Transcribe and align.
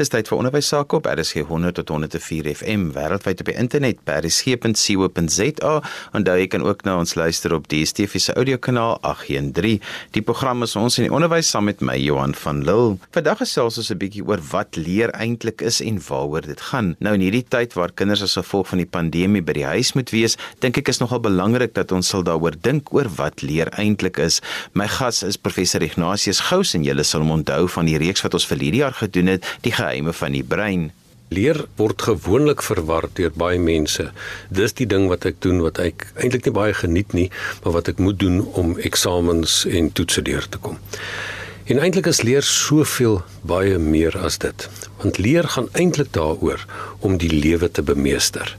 Dis 0.00 0.08
tyd 0.08 0.30
vir 0.30 0.38
onderwys 0.40 0.70
sake 0.70 0.96
op 0.96 1.04
RSG 1.10 1.42
100 1.44 1.76
tot 1.76 1.90
104 1.92 2.46
FM 2.54 2.86
wêreldwyd 2.94 3.42
op 3.42 3.48
die 3.50 3.54
internet 3.60 3.98
by 4.08 4.14
rsg.co.za 4.22 5.72
en 6.16 6.24
daar 6.24 6.40
kan 6.48 6.62
ook 6.64 6.86
na 6.86 6.94
ons 7.02 7.12
luister 7.20 7.52
op 7.52 7.66
DSTV 7.68 8.16
se 8.16 8.32
audiokanaal 8.32 8.96
813. 9.04 9.82
Die 10.16 10.22
program 10.24 10.64
is 10.64 10.72
ons 10.80 10.96
in 10.96 11.04
die 11.04 11.12
onderwys 11.12 11.50
saam 11.52 11.68
met 11.68 11.84
my 11.84 11.98
Johan 12.00 12.32
van 12.32 12.62
Lille. 12.64 12.94
Vandag 13.12 13.42
gesels 13.42 13.76
ons 13.76 13.90
'n 13.92 13.98
bietjie 14.00 14.24
oor 14.24 14.40
wat 14.52 14.80
leer 14.80 15.12
eintlik 15.12 15.60
is 15.60 15.82
en 15.84 16.00
waaroor 16.08 16.48
dit 16.48 16.60
gaan. 16.70 16.96
Nou 16.98 17.14
in 17.14 17.20
hierdie 17.20 17.44
tyd 17.44 17.76
waar 17.76 17.92
kinders 17.92 18.22
as 18.22 18.40
gevolg 18.40 18.72
van 18.72 18.78
die 18.78 18.88
pandemie 18.88 19.42
by 19.42 19.52
die 19.52 19.68
huis 19.68 19.92
moet 19.92 20.10
wees, 20.10 20.36
dink 20.60 20.78
ek 20.78 20.88
is 20.88 21.00
nogal 21.00 21.20
belangrik 21.20 21.74
dat 21.74 21.92
ons 21.92 22.08
sal 22.08 22.22
daaroor 22.22 22.56
dink 22.62 22.94
oor 22.94 23.08
wat 23.16 23.42
leer 23.42 23.68
eintlik 23.76 24.16
is. 24.16 24.40
My 24.72 24.88
gas 24.88 25.22
is 25.22 25.36
professor 25.36 25.82
Ignatius 25.82 26.40
Gous 26.40 26.74
en 26.74 26.84
julle 26.84 27.04
sal 27.04 27.20
hom 27.20 27.44
onthou 27.44 27.68
van 27.68 27.84
die 27.84 27.98
reeks 27.98 28.22
wat 28.22 28.32
ons 28.32 28.46
vir 28.46 28.58
hierdie 28.58 28.80
jaar 28.80 28.96
gedoen 28.96 29.26
het, 29.26 29.44
die 29.60 29.72
geheime 29.90 30.12
van 30.14 30.32
die 30.32 30.46
brein. 30.46 30.90
Leer 31.30 31.66
word 31.78 32.02
gewoonlik 32.02 32.62
verwar 32.62 33.08
deur 33.14 33.30
baie 33.34 33.58
mense. 33.58 34.10
Dis 34.50 34.74
die 34.78 34.86
ding 34.86 35.08
wat 35.10 35.26
ek 35.26 35.40
doen 35.42 35.60
wat 35.62 35.78
ek 35.82 36.08
eintlik 36.18 36.46
nie 36.46 36.54
baie 36.54 36.74
geniet 36.74 37.14
nie, 37.14 37.28
maar 37.62 37.78
wat 37.78 37.90
ek 37.90 37.98
moet 38.02 38.18
doen 38.18 38.42
om 38.58 38.76
eksamens 38.78 39.64
en 39.66 39.92
toetse 39.94 40.22
deur 40.26 40.46
te 40.46 40.58
kom. 40.58 40.78
En 41.70 41.78
eintlik 41.78 42.08
is 42.10 42.22
leer 42.26 42.42
soveel 42.42 43.20
baie 43.46 43.78
meer 43.78 44.16
as 44.18 44.40
dit. 44.42 44.66
Want 45.02 45.18
leer 45.22 45.46
gaan 45.54 45.70
eintlik 45.78 46.10
daaroor 46.14 46.66
om 47.06 47.18
die 47.18 47.30
lewe 47.30 47.70
te 47.70 47.82
bemeester. 47.82 48.56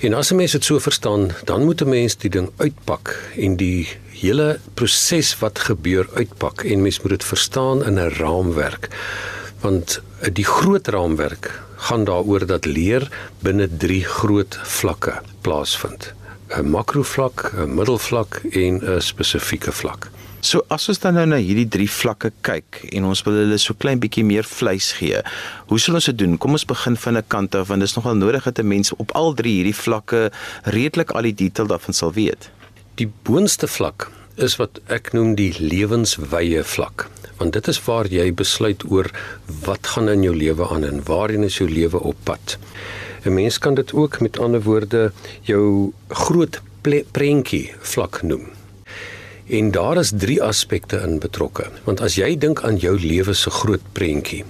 En 0.00 0.16
as 0.18 0.32
'n 0.32 0.36
mens 0.36 0.52
dit 0.52 0.64
so 0.64 0.78
verstaan, 0.80 1.30
dan 1.44 1.64
moet 1.64 1.82
'n 1.82 1.88
mens 1.88 2.16
die 2.16 2.30
ding 2.30 2.50
uitpak 2.56 3.16
en 3.36 3.56
die 3.56 3.88
hele 4.22 4.58
proses 4.74 5.38
wat 5.38 5.58
gebeur 5.58 6.08
uitpak 6.14 6.64
en 6.64 6.82
mens 6.82 7.00
moet 7.00 7.10
dit 7.10 7.24
verstaan 7.24 7.84
in 7.84 7.98
'n 8.00 8.16
raamwerk 8.18 8.88
want 9.62 10.00
eh, 10.20 10.30
die 10.32 10.46
groot 10.46 10.88
raamwerk 10.88 11.50
gaan 11.88 12.04
daaroor 12.04 12.46
dat 12.46 12.64
leer 12.64 13.08
binne 13.42 13.68
3 13.68 14.04
groot 14.04 14.58
vlakke 14.62 15.20
plaasvind. 15.42 16.12
'n 16.52 16.68
Makrovlak, 16.70 17.52
'n 17.56 17.74
middelvlak 17.74 18.42
en 18.50 18.80
'n 18.82 19.00
spesifieke 19.00 19.72
vlak. 19.72 20.10
So 20.42 20.64
as 20.68 20.88
ons 20.88 20.98
dan 20.98 21.14
nou 21.14 21.26
na 21.26 21.36
hierdie 21.38 21.68
drie 21.70 21.90
vlakke 21.90 22.32
kyk 22.42 22.80
en 22.92 23.04
ons 23.04 23.20
wil 23.22 23.36
hulle 23.44 23.58
so 23.62 23.74
klein 23.78 24.00
bietjie 24.02 24.24
meer 24.26 24.42
vleis 24.42 24.88
gee. 24.98 25.20
Hoe 25.70 25.78
sal 25.78 25.94
ons 25.94 26.08
dit 26.10 26.18
doen? 26.18 26.34
Kom 26.38 26.52
ons 26.58 26.64
begin 26.66 26.96
van 26.96 27.16
'n 27.16 27.24
kant 27.28 27.54
af 27.54 27.68
want 27.68 27.80
dit 27.80 27.88
is 27.88 27.94
nogal 27.94 28.16
nodig 28.16 28.42
dat 28.44 28.58
'n 28.58 28.66
mens 28.66 28.90
op 28.96 29.10
al 29.14 29.34
drie 29.34 29.54
hierdie 29.62 29.82
vlakke 29.84 30.32
redelik 30.64 31.10
al 31.10 31.22
die 31.22 31.34
detail 31.34 31.66
daarvan 31.66 31.94
sal 31.94 32.12
weet. 32.12 32.50
Die 32.94 33.12
boonste 33.22 33.68
vlak 33.68 34.10
is 34.36 34.56
wat 34.56 34.80
ek 34.86 35.12
noem 35.12 35.34
die 35.34 35.52
lewenswye 35.58 36.64
vlak 36.64 37.08
want 37.42 37.56
dit 37.58 37.68
is 37.72 37.80
waar 37.86 38.06
jy 38.06 38.28
besluit 38.38 38.84
oor 38.90 39.08
wat 39.66 39.88
gaan 39.94 40.10
in 40.12 40.22
jou 40.26 40.34
lewe 40.36 40.68
aan 40.70 40.86
en 40.86 41.02
waarheen 41.08 41.46
is 41.48 41.58
jou 41.58 41.68
lewe 41.70 41.98
op 41.98 42.18
pad. 42.28 42.56
'n 43.24 43.34
Mens 43.34 43.58
kan 43.58 43.74
dit 43.74 43.92
ook 43.92 44.20
met 44.20 44.38
ander 44.38 44.62
woorde 44.62 45.12
jou 45.42 45.92
groot 46.08 46.60
prentjie 47.12 47.74
vlak 47.80 48.22
noem. 48.22 48.46
En 49.46 49.70
daar 49.70 49.98
is 49.98 50.12
drie 50.16 50.42
aspekte 50.42 50.96
in 51.06 51.18
betrokke. 51.18 51.66
Want 51.84 52.00
as 52.00 52.14
jy 52.14 52.38
dink 52.38 52.62
aan 52.62 52.76
jou 52.76 52.98
lewe 52.98 53.34
se 53.34 53.50
groot 53.50 53.82
prentjie, 53.92 54.44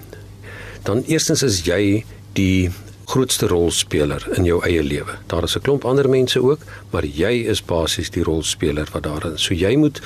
dan 0.83 1.03
eerstens 1.07 1.43
is 1.43 1.65
jy 1.65 2.05
die 2.33 2.71
grootste 3.13 3.47
rolspeler 3.47 4.25
in 4.39 4.47
jou 4.49 4.63
eie 4.65 4.83
lewe. 4.83 5.19
Daar 5.29 5.45
is 5.45 5.57
'n 5.57 5.61
klomp 5.61 5.85
ander 5.85 6.09
mense 6.09 6.43
ook, 6.43 6.61
maar 6.91 7.05
jy 7.05 7.45
is 7.53 7.65
basies 7.65 8.11
die 8.11 8.23
rolspeler 8.23 8.89
wat 8.93 9.03
daarin. 9.03 9.39
So 9.39 9.55
jy 9.55 9.77
moet 9.77 10.01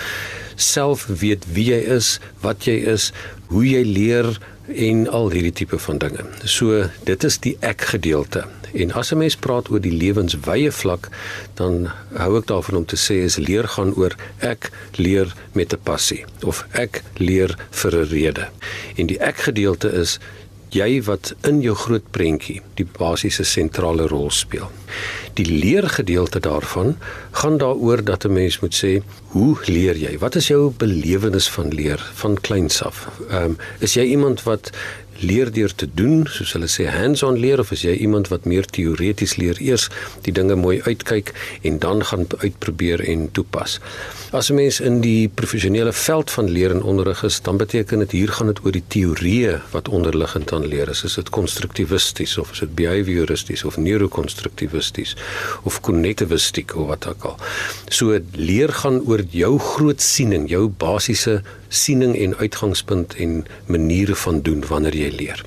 self 0.57 1.07
weet 1.07 1.45
wie 1.53 1.71
jy 1.71 1.83
is, 1.97 2.19
wat 2.41 2.65
jy 2.65 2.77
is, 2.95 3.13
hoe 3.47 3.65
jy 3.69 3.85
leer 3.85 4.39
en 4.75 5.09
al 5.09 5.31
hierdie 5.31 5.53
tipe 5.53 5.79
van 5.79 5.98
dinge. 5.98 6.25
So 6.45 6.89
dit 7.05 7.25
is 7.25 7.39
die 7.39 7.57
ek 7.61 7.81
gedeelte. 7.81 8.45
En 8.75 8.93
as 8.93 9.13
'n 9.13 9.19
mens 9.19 9.37
praat 9.37 9.70
oor 9.70 9.81
die 9.81 9.97
lewenswye 9.97 10.73
vlak, 10.73 11.09
dan 11.55 11.91
hou 12.15 12.39
ek 12.39 12.47
daarvan 12.47 12.77
om 12.77 12.85
te 12.85 12.97
sê 12.97 13.25
is 13.25 13.37
leer 13.37 13.69
gaan 13.69 13.95
oor 13.95 14.17
ek 14.39 14.70
leer 14.97 15.33
met 15.53 15.73
'n 15.73 15.80
passie 15.83 16.25
of 16.42 16.67
ek 16.73 17.03
leer 17.14 17.57
vir 17.70 17.92
'n 17.97 18.09
rede. 18.09 18.48
En 18.97 19.07
die 19.07 19.19
ek 19.19 19.36
gedeelte 19.36 19.92
is 19.92 20.19
jy 20.75 21.03
wat 21.07 21.35
in 21.47 21.61
jou 21.63 21.75
groot 21.79 22.05
prentjie 22.11 22.61
die 22.79 22.87
basiese 22.99 23.45
sentrale 23.45 24.07
rol 24.11 24.31
speel. 24.31 24.71
Die 25.37 25.47
leergedeelte 25.47 26.41
daarvan 26.41 26.97
gaan 27.41 27.59
daaroor 27.59 28.05
dat 28.05 28.25
'n 28.25 28.33
mens 28.33 28.61
moet 28.61 28.75
sê, 28.75 29.03
hoe 29.33 29.57
leer 29.67 29.97
jy? 29.97 30.19
Wat 30.19 30.35
is 30.35 30.49
jou 30.49 30.71
belewenis 30.71 31.49
van 31.49 31.69
leer 31.69 32.01
van 32.15 32.41
kleins 32.41 32.83
af? 32.83 33.09
Ehm 33.31 33.45
um, 33.45 33.59
is 33.79 33.95
jy 33.95 34.03
iemand 34.03 34.43
wat 34.43 34.71
leer 35.21 35.53
deur 35.53 35.75
te 35.75 35.89
doen, 35.95 36.27
soos 36.31 36.53
hulle 36.57 36.69
sê 36.71 36.87
hands-on 36.91 37.39
leer 37.41 37.61
of 37.63 37.73
is 37.73 37.85
jy 37.87 37.95
iemand 38.05 38.29
wat 38.33 38.45
meer 38.45 38.67
teoreties 38.67 39.37
leer, 39.41 39.61
eers 39.63 39.89
die 40.27 40.33
dinge 40.33 40.57
mooi 40.59 40.81
uitkyk 40.87 41.33
en 41.63 41.79
dan 41.79 42.05
gaan 42.05 42.27
uitprobeer 42.39 43.03
en 43.09 43.29
toepas. 43.33 43.79
As 44.33 44.51
'n 44.51 44.55
mens 44.55 44.81
in 44.81 45.01
die 45.01 45.29
professionele 45.29 45.93
veld 45.93 46.31
van 46.31 46.51
leer 46.51 46.71
en 46.71 46.83
onderrig 46.83 47.23
is, 47.25 47.41
dan 47.43 47.57
beteken 47.57 47.99
dit 47.99 48.11
hier 48.11 48.29
gaan 48.29 48.47
dit 48.47 48.65
oor 48.65 48.73
die 48.73 48.85
teorieë 48.89 49.61
wat 49.71 49.89
onderliggend 49.89 50.53
aan 50.53 50.67
leer 50.67 50.89
is. 50.89 51.05
Is 51.05 51.15
dit 51.15 51.31
konstruktivisties 51.31 52.39
of 52.39 52.53
is 52.53 52.59
dit 52.59 52.75
behavioristies 52.75 53.65
of 53.65 53.77
neurokonstruktivisties 53.77 55.17
of 55.63 55.81
kognitivistiek 55.81 56.77
of 56.77 56.87
wat 56.87 57.07
ook 57.07 57.25
al. 57.25 57.37
So 57.89 58.19
leer 58.33 58.73
gaan 58.73 59.01
oor 59.07 59.23
jou 59.31 59.59
groot 59.59 60.03
siening, 60.03 60.48
jou 60.48 60.69
basiese 60.69 61.43
siening 61.69 62.17
en 62.17 62.37
uitgangspunt 62.37 63.15
en 63.15 63.47
maniere 63.67 64.15
van 64.15 64.41
doen 64.43 64.65
wanneer 64.69 64.97
jy 64.97 65.11
leer. 65.17 65.45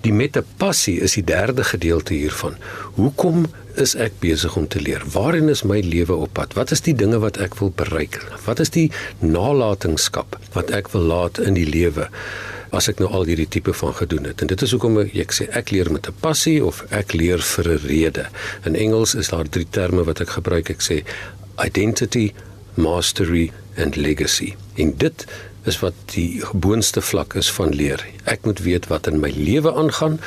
Die 0.00 0.12
met 0.12 0.36
'n 0.36 0.44
passie 0.56 1.00
is 1.00 1.14
die 1.14 1.24
derde 1.24 1.64
gedeelte 1.64 2.14
hiervan. 2.14 2.54
Hoekom 2.94 3.46
is 3.74 3.94
ek 3.94 4.12
besig 4.18 4.56
om 4.56 4.68
te 4.68 4.80
leer? 4.80 5.02
Waarin 5.12 5.48
is 5.48 5.62
my 5.62 5.80
lewe 5.80 6.14
op 6.14 6.32
pad? 6.32 6.52
Wat 6.52 6.70
is 6.70 6.80
die 6.80 6.94
dinge 6.94 7.18
wat 7.18 7.36
ek 7.36 7.58
wil 7.58 7.72
bereik? 7.74 8.22
Wat 8.44 8.60
is 8.60 8.70
die 8.70 8.90
nalatenskap 9.18 10.38
wat 10.52 10.70
ek 10.70 10.88
wil 10.88 11.02
laat 11.02 11.38
in 11.38 11.54
die 11.54 11.68
lewe? 11.68 12.08
as 12.76 12.88
ek 12.90 13.00
nou 13.00 13.08
al 13.14 13.26
hierdie 13.28 13.48
tipe 13.48 13.72
van 13.72 13.94
gedoen 13.94 14.24
het. 14.24 14.42
En 14.42 14.50
dit 14.50 14.62
is 14.62 14.72
hoekom 14.74 14.98
ek 15.06 15.34
sê 15.34 15.48
ek 15.56 15.70
leer 15.70 15.90
met 15.92 16.08
'n 16.08 16.14
passie 16.20 16.64
of 16.64 16.84
ek 16.90 17.12
leer 17.12 17.38
vir 17.38 17.68
'n 17.72 17.86
rede. 17.86 18.26
In 18.64 18.74
Engels 18.74 19.14
is 19.14 19.28
daar 19.28 19.48
drie 19.48 19.66
terme 19.70 20.04
wat 20.04 20.20
ek 20.20 20.30
gebruik. 20.30 20.70
Ek 20.70 20.82
sê 20.82 21.04
identity, 21.64 22.32
mastery 22.74 23.52
and 23.76 23.96
legacy. 23.96 24.54
En 24.74 24.94
dit 24.96 25.26
is 25.64 25.78
wat 25.82 25.94
die 26.14 26.42
boonste 26.52 27.02
vlak 27.02 27.34
is 27.34 27.50
van 27.52 27.74
leer. 27.74 28.02
Ek 28.24 28.46
moet 28.46 28.62
weet 28.64 28.86
wat 28.92 29.06
in 29.10 29.20
my 29.20 29.32
lewe 29.34 29.74
aangaan, 29.74 30.20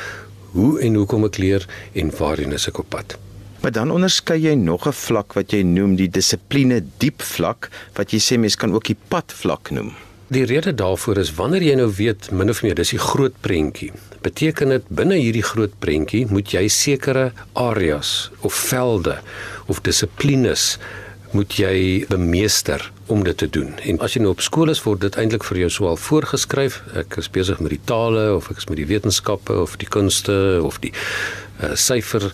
hoe 0.52 0.80
en 0.82 0.94
hoekom 0.98 1.24
ek 1.30 1.38
leer 1.38 1.66
en 1.92 2.12
waarheen 2.18 2.52
is 2.56 2.68
ek 2.68 2.82
op 2.82 2.90
pad. 2.92 3.16
Maar 3.60 3.72
dan 3.76 3.90
onderskei 3.92 4.38
jy 4.40 4.54
nog 4.54 4.86
'n 4.86 4.92
vlak 4.92 5.34
wat 5.34 5.52
jy 5.52 5.62
noem 5.62 5.96
die 5.96 6.08
dissipline 6.08 6.82
diep 6.98 7.22
vlak 7.22 7.70
wat 7.94 8.12
jy 8.12 8.18
sê 8.18 8.38
mens 8.38 8.56
kan 8.56 8.72
ook 8.72 8.84
die 8.84 8.96
pad 9.08 9.32
vlak 9.32 9.70
noem. 9.70 9.92
Die 10.28 10.44
rede 10.44 10.74
daarvoor 10.74 11.18
is 11.18 11.34
wanneer 11.34 11.62
jy 11.62 11.74
nou 11.74 11.90
weet 11.96 12.30
min 12.30 12.50
of 12.50 12.62
meer 12.62 12.74
dis 12.74 12.90
die 12.90 12.98
groot 12.98 13.34
prentjie. 13.40 13.92
Beteken 14.22 14.68
dit 14.68 14.84
binne 14.88 15.14
hierdie 15.14 15.42
groot 15.42 15.72
prentjie 15.78 16.26
moet 16.30 16.52
jy 16.52 16.68
sekere 16.68 17.32
areas 17.52 18.30
of 18.40 18.54
velde 18.54 19.18
of 19.66 19.80
dissiplines 19.80 20.78
moet 21.36 21.54
jy 21.54 22.06
bemeester 22.10 22.92
om 23.06 23.24
dit 23.24 23.36
te 23.36 23.48
doen. 23.50 23.74
En 23.86 24.00
as 24.04 24.14
jy 24.14 24.22
nou 24.22 24.32
op 24.34 24.42
skool 24.44 24.70
is, 24.72 24.82
word 24.82 25.04
dit 25.04 25.18
eintlik 25.20 25.44
vir 25.46 25.62
jou 25.64 25.70
swaal 25.70 25.98
voorgeskryf. 26.00 26.80
Ek 26.98 27.18
is 27.22 27.30
besig 27.32 27.60
met 27.62 27.74
die 27.74 27.84
tale 27.90 28.30
of 28.36 28.50
ek 28.50 28.62
is 28.62 28.68
met 28.70 28.80
die 28.80 28.88
wetenskappe 28.90 29.54
of 29.62 29.76
die 29.80 29.88
kunste 29.90 30.60
of 30.66 30.80
die 30.82 30.92
uh, 30.92 31.74
syfer 31.74 32.30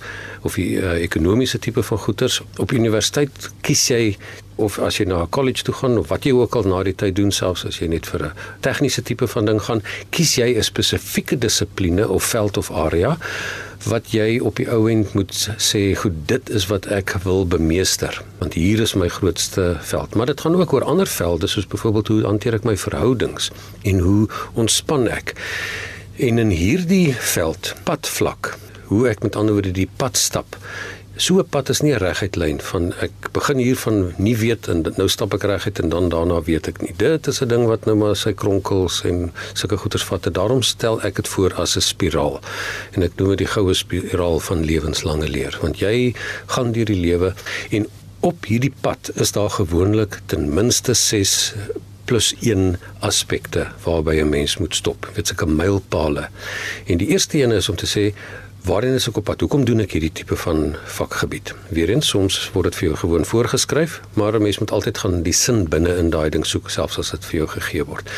of 0.46 0.56
die 0.56 0.76
uh, 0.78 0.96
ekonomiese 1.02 1.60
tipe 1.62 1.82
van 1.82 1.98
goeters. 1.98 2.40
Op 2.62 2.72
universiteit 2.72 3.50
kies 3.66 3.86
jy 3.90 4.16
of 4.56 4.78
as 4.80 4.96
jy 4.96 5.04
na 5.04 5.22
'n 5.22 5.28
college 5.28 5.64
toe 5.64 5.74
gaan 5.74 5.98
of 5.98 6.08
wat 6.08 6.24
jy 6.24 6.32
ook 6.32 6.56
al 6.56 6.64
na 6.64 6.82
die 6.82 6.94
tyd 6.96 7.16
doen 7.16 7.32
selfs 7.32 7.66
as 7.66 7.80
jy 7.80 7.88
net 7.88 8.06
vir 8.06 8.24
'n 8.24 8.32
tegniese 8.60 9.02
tipe 9.02 9.26
van 9.26 9.44
ding 9.44 9.60
gaan, 9.60 9.82
kies 10.10 10.36
jy 10.36 10.56
'n 10.56 10.62
spesifieke 10.62 11.36
dissipline 11.36 12.08
of 12.08 12.24
veld 12.24 12.56
of 12.56 12.70
area 12.70 13.18
wat 13.86 14.10
jy 14.10 14.38
op 14.42 14.58
die 14.58 14.66
ou 14.72 14.86
end 14.90 15.12
moet 15.14 15.32
sê 15.62 15.94
goed 15.98 16.16
dit 16.30 16.50
is 16.50 16.66
wat 16.70 16.88
ek 16.92 17.14
wil 17.22 17.46
bemeester 17.46 18.18
want 18.40 18.56
hier 18.58 18.82
is 18.82 18.96
my 18.98 19.08
grootste 19.08 19.76
veld. 19.86 20.14
Maar 20.14 20.32
dit 20.32 20.40
gaan 20.40 20.56
ook 20.58 20.72
oor 20.72 20.84
ander 20.84 21.06
velde 21.06 21.46
soos 21.46 21.66
byvoorbeeld 21.70 22.08
hoe 22.08 22.22
hanteer 22.26 22.58
ek 22.58 22.66
my 22.66 22.76
verhoudings 22.76 23.50
en 23.86 24.02
hoe 24.02 24.26
ontspan 24.54 25.06
ek. 25.08 25.34
En 26.18 26.38
in 26.42 26.50
hierdie 26.50 27.14
veld 27.34 27.74
padvlak 27.86 28.56
hoe 28.90 29.06
ek 29.10 29.22
met 29.22 29.36
ander 29.36 29.56
woorde 29.56 29.74
die 29.74 29.88
pad 29.98 30.18
stap 30.18 30.58
So 31.18 31.38
'n 31.38 31.48
pad 31.48 31.68
is 31.68 31.80
nie 31.80 31.94
'n 31.94 31.98
reguit 31.98 32.36
lyn 32.36 32.60
van 32.60 32.92
ek 33.00 33.32
begin 33.32 33.58
hier 33.58 33.76
van 33.76 34.12
nie 34.16 34.36
weet 34.36 34.68
en 34.68 34.84
nou 34.96 35.08
stap 35.08 35.32
ek 35.34 35.42
reguit 35.42 35.78
en 35.78 35.88
dan 35.88 36.08
daarna 36.08 36.42
weet 36.42 36.68
ek 36.68 36.82
nie. 36.82 36.92
Dit 36.96 37.26
is 37.26 37.40
'n 37.40 37.48
ding 37.48 37.66
wat 37.66 37.86
nou 37.86 37.96
maar 37.96 38.16
sy 38.16 38.32
kronkels 38.32 39.02
en 39.04 39.32
sulke 39.52 39.76
goeters 39.76 40.04
vat. 40.04 40.34
Daarom 40.34 40.62
stel 40.62 41.02
ek 41.02 41.16
dit 41.16 41.28
voor 41.28 41.54
as 41.54 41.76
'n 41.76 41.80
spiraal. 41.80 42.40
En 42.92 43.02
ek 43.02 43.16
noem 43.16 43.28
dit 43.28 43.38
die 43.38 43.46
goue 43.46 43.74
spiraal 43.74 44.38
van 44.38 44.64
lewenslange 44.64 45.28
leer, 45.28 45.58
want 45.60 45.78
jy 45.78 46.14
gaan 46.46 46.72
deur 46.72 46.84
die 46.84 47.00
lewe 47.00 47.34
en 47.70 47.86
op 48.20 48.44
hierdie 48.44 48.74
pad 48.80 49.10
is 49.14 49.32
daar 49.32 49.50
gewoonlik 49.50 50.20
ten 50.26 50.54
minste 50.54 50.94
6 50.94 51.54
plus 52.04 52.34
1 52.40 52.76
aspekte 53.00 53.66
waarby 53.84 54.20
'n 54.20 54.28
mens 54.28 54.56
moet 54.56 54.74
stop. 54.74 55.10
Dit 55.14 55.30
is 55.30 55.36
'n 55.36 55.56
mylpaale. 55.56 56.28
En 56.86 56.96
die 56.98 57.08
eerste 57.08 57.42
een 57.42 57.50
is 57.50 57.68
om 57.68 57.76
te 57.76 57.86
sê 57.86 58.14
Waarin 58.66 58.96
is 58.98 59.04
ek 59.06 59.20
op 59.20 59.28
pad? 59.28 59.42
Hoekom 59.44 59.62
doen 59.62 59.84
ek 59.84 59.92
hierdie 59.94 60.10
tipe 60.10 60.34
van 60.42 60.72
vakgebied? 60.90 61.52
Weerens 61.70 62.08
soms 62.10 62.38
word 62.50 62.72
dit 62.72 62.78
vir 62.80 62.86
jou 62.88 62.96
gewoon 62.98 63.26
voorgeskryf, 63.28 64.00
maar 64.18 64.34
'n 64.34 64.42
mens 64.42 64.58
moet 64.58 64.70
altyd 64.74 64.98
gaan 64.98 65.22
die 65.22 65.32
sin 65.32 65.68
binne 65.68 65.94
in 65.96 66.10
daai 66.10 66.30
ding 66.30 66.46
soek 66.46 66.70
selfs 66.70 66.98
as 66.98 67.10
dit 67.10 67.24
vir 67.24 67.36
jou 67.38 67.46
gegee 67.46 67.84
word. 67.84 68.10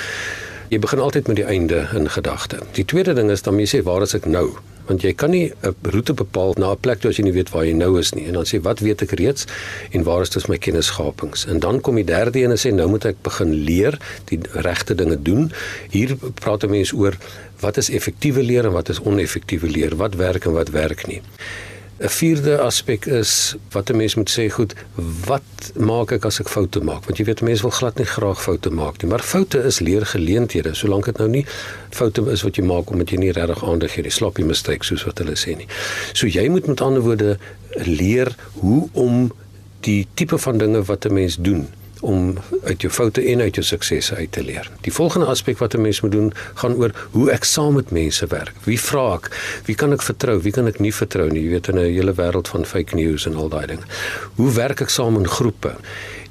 Jy 0.69 0.79
begin 0.79 1.01
altyd 1.01 1.27
met 1.27 1.37
die 1.37 1.45
einde 1.45 1.89
in 1.95 2.09
gedagte. 2.09 2.59
Die 2.73 2.85
tweede 2.85 3.15
ding 3.15 3.31
is 3.31 3.43
dan 3.43 3.59
jy 3.59 3.67
sê 3.67 3.83
waar 3.83 4.03
is 4.03 4.15
ek 4.15 4.25
nou? 4.27 4.57
Want 4.89 5.05
jy 5.05 5.13
kan 5.15 5.31
nie 5.31 5.53
'n 5.63 5.75
roete 5.83 6.15
bepaal 6.15 6.55
na 6.59 6.73
'n 6.73 6.81
plek 6.81 7.01
toe 7.01 7.11
as 7.11 7.17
jy 7.17 7.25
nie 7.25 7.33
weet 7.33 7.51
waar 7.51 7.65
jy 7.65 7.73
nou 7.73 7.99
is 7.99 8.13
nie. 8.13 8.27
En 8.27 8.33
dan 8.33 8.45
sê 8.45 8.61
wat 8.61 8.81
weet 8.81 9.03
ek 9.03 9.13
reeds? 9.13 9.47
En 9.93 10.03
waar 10.03 10.23
is 10.23 10.31
dus 10.31 10.47
my 10.47 10.59
kennisgapings? 10.59 11.47
En 11.47 11.59
dan 11.59 11.81
kom 11.81 11.95
die 11.95 12.05
derde 12.05 12.39
een 12.39 12.51
en 12.51 12.59
sê 12.59 12.73
nou 12.73 12.89
moet 12.89 13.05
ek 13.05 13.23
begin 13.23 13.53
leer 13.53 13.99
die 14.25 14.41
regte 14.53 14.95
dinge 14.95 15.23
doen. 15.23 15.53
Hier 15.91 16.17
praat 16.35 16.69
mense 16.69 16.97
oor 16.97 17.17
wat 17.61 17.77
is 17.77 17.91
effektiewe 17.91 18.43
leer 18.43 18.65
en 18.65 18.73
wat 18.73 18.89
is 18.89 19.01
oneffektiewe 19.01 19.67
leer? 19.67 19.97
Wat 19.97 20.15
werk 20.15 20.45
en 20.45 20.53
wat 20.53 20.71
werk 20.71 21.07
nie 21.07 21.23
'n 21.99 22.09
vierde 22.09 22.59
aspek 22.59 23.07
is 23.07 23.57
wat 23.71 23.91
'n 23.91 23.97
mens 23.97 24.15
moet 24.15 24.31
sê, 24.31 24.49
goed, 24.51 24.75
wat 25.27 25.73
maak 25.75 26.13
ek 26.13 26.25
as 26.25 26.41
ek 26.41 26.49
foute 26.49 26.81
maak? 26.81 27.05
Want 27.05 27.19
jy 27.19 27.25
weet 27.25 27.41
mense 27.43 27.63
wil 27.63 27.71
glad 27.71 27.99
nie 27.99 28.07
graag 28.07 28.43
foute 28.43 28.71
maak 28.71 29.03
nie, 29.03 29.11
maar 29.11 29.23
foute 29.23 29.59
is 29.59 29.79
leergeleenthede, 29.81 30.75
solank 30.75 31.05
dit 31.05 31.19
nou 31.19 31.29
nie 31.29 31.47
foute 31.91 32.23
is 32.31 32.43
wat 32.43 32.57
jy 32.57 32.65
maak 32.65 32.91
omdat 32.91 33.11
jy 33.11 33.19
nie 33.19 33.33
regtig 33.33 33.65
aandag 33.65 33.93
gee 33.93 34.03
nie, 34.03 34.11
sloppy 34.11 34.43
mistake 34.43 34.85
soos 34.85 35.05
wat 35.05 35.19
hulle 35.19 35.35
sê 35.35 35.57
nie. 35.57 35.67
So 36.13 36.27
jy 36.27 36.49
moet 36.49 36.67
met 36.67 36.81
ander 36.81 37.03
woorde 37.03 37.39
leer 37.75 38.37
hoe 38.53 38.89
om 38.93 39.33
die 39.81 40.07
tipe 40.15 40.39
van 40.39 40.59
dinge 40.59 40.83
wat 40.83 41.05
'n 41.05 41.15
mens 41.15 41.37
doen 41.37 41.69
om 42.01 42.39
uit 42.65 42.81
jou 42.81 42.93
foute 42.93 43.23
en 43.33 43.41
uit 43.41 43.55
jou 43.55 43.67
suksesse 43.67 44.15
uit 44.15 44.33
te 44.33 44.43
leer. 44.45 44.71
Die 44.81 44.93
volgende 44.93 45.27
aspek 45.27 45.59
wat 45.59 45.75
'n 45.75 45.81
mens 45.81 46.01
moet 46.01 46.13
doen, 46.13 46.33
gaan 46.55 46.75
oor 46.75 46.93
hoe 47.11 47.31
ek 47.31 47.45
saam 47.45 47.75
met 47.75 47.91
mense 47.91 48.27
werk. 48.27 48.55
Wie 48.65 48.81
vra 48.81 49.15
ek? 49.15 49.31
Wie 49.65 49.75
kan 49.75 49.93
ek 49.93 50.03
vertrou? 50.03 50.41
Wie 50.43 50.53
kan 50.53 50.67
ek 50.67 50.81
nie 50.81 50.95
vertrou 50.95 51.31
nie? 51.31 51.43
Jy 51.43 51.51
weet 51.51 51.69
in 51.69 51.79
'n 51.79 51.93
hele 51.95 52.15
wêreld 52.15 52.49
van 52.49 52.65
fake 52.65 52.95
news 52.95 53.27
en 53.27 53.35
al 53.35 53.49
daai 53.49 53.67
dinge. 53.67 53.87
Hoe 54.37 54.53
werk 54.53 54.81
ek 54.81 54.91
saam 54.91 55.17
in 55.17 55.29
groepe? 55.29 55.75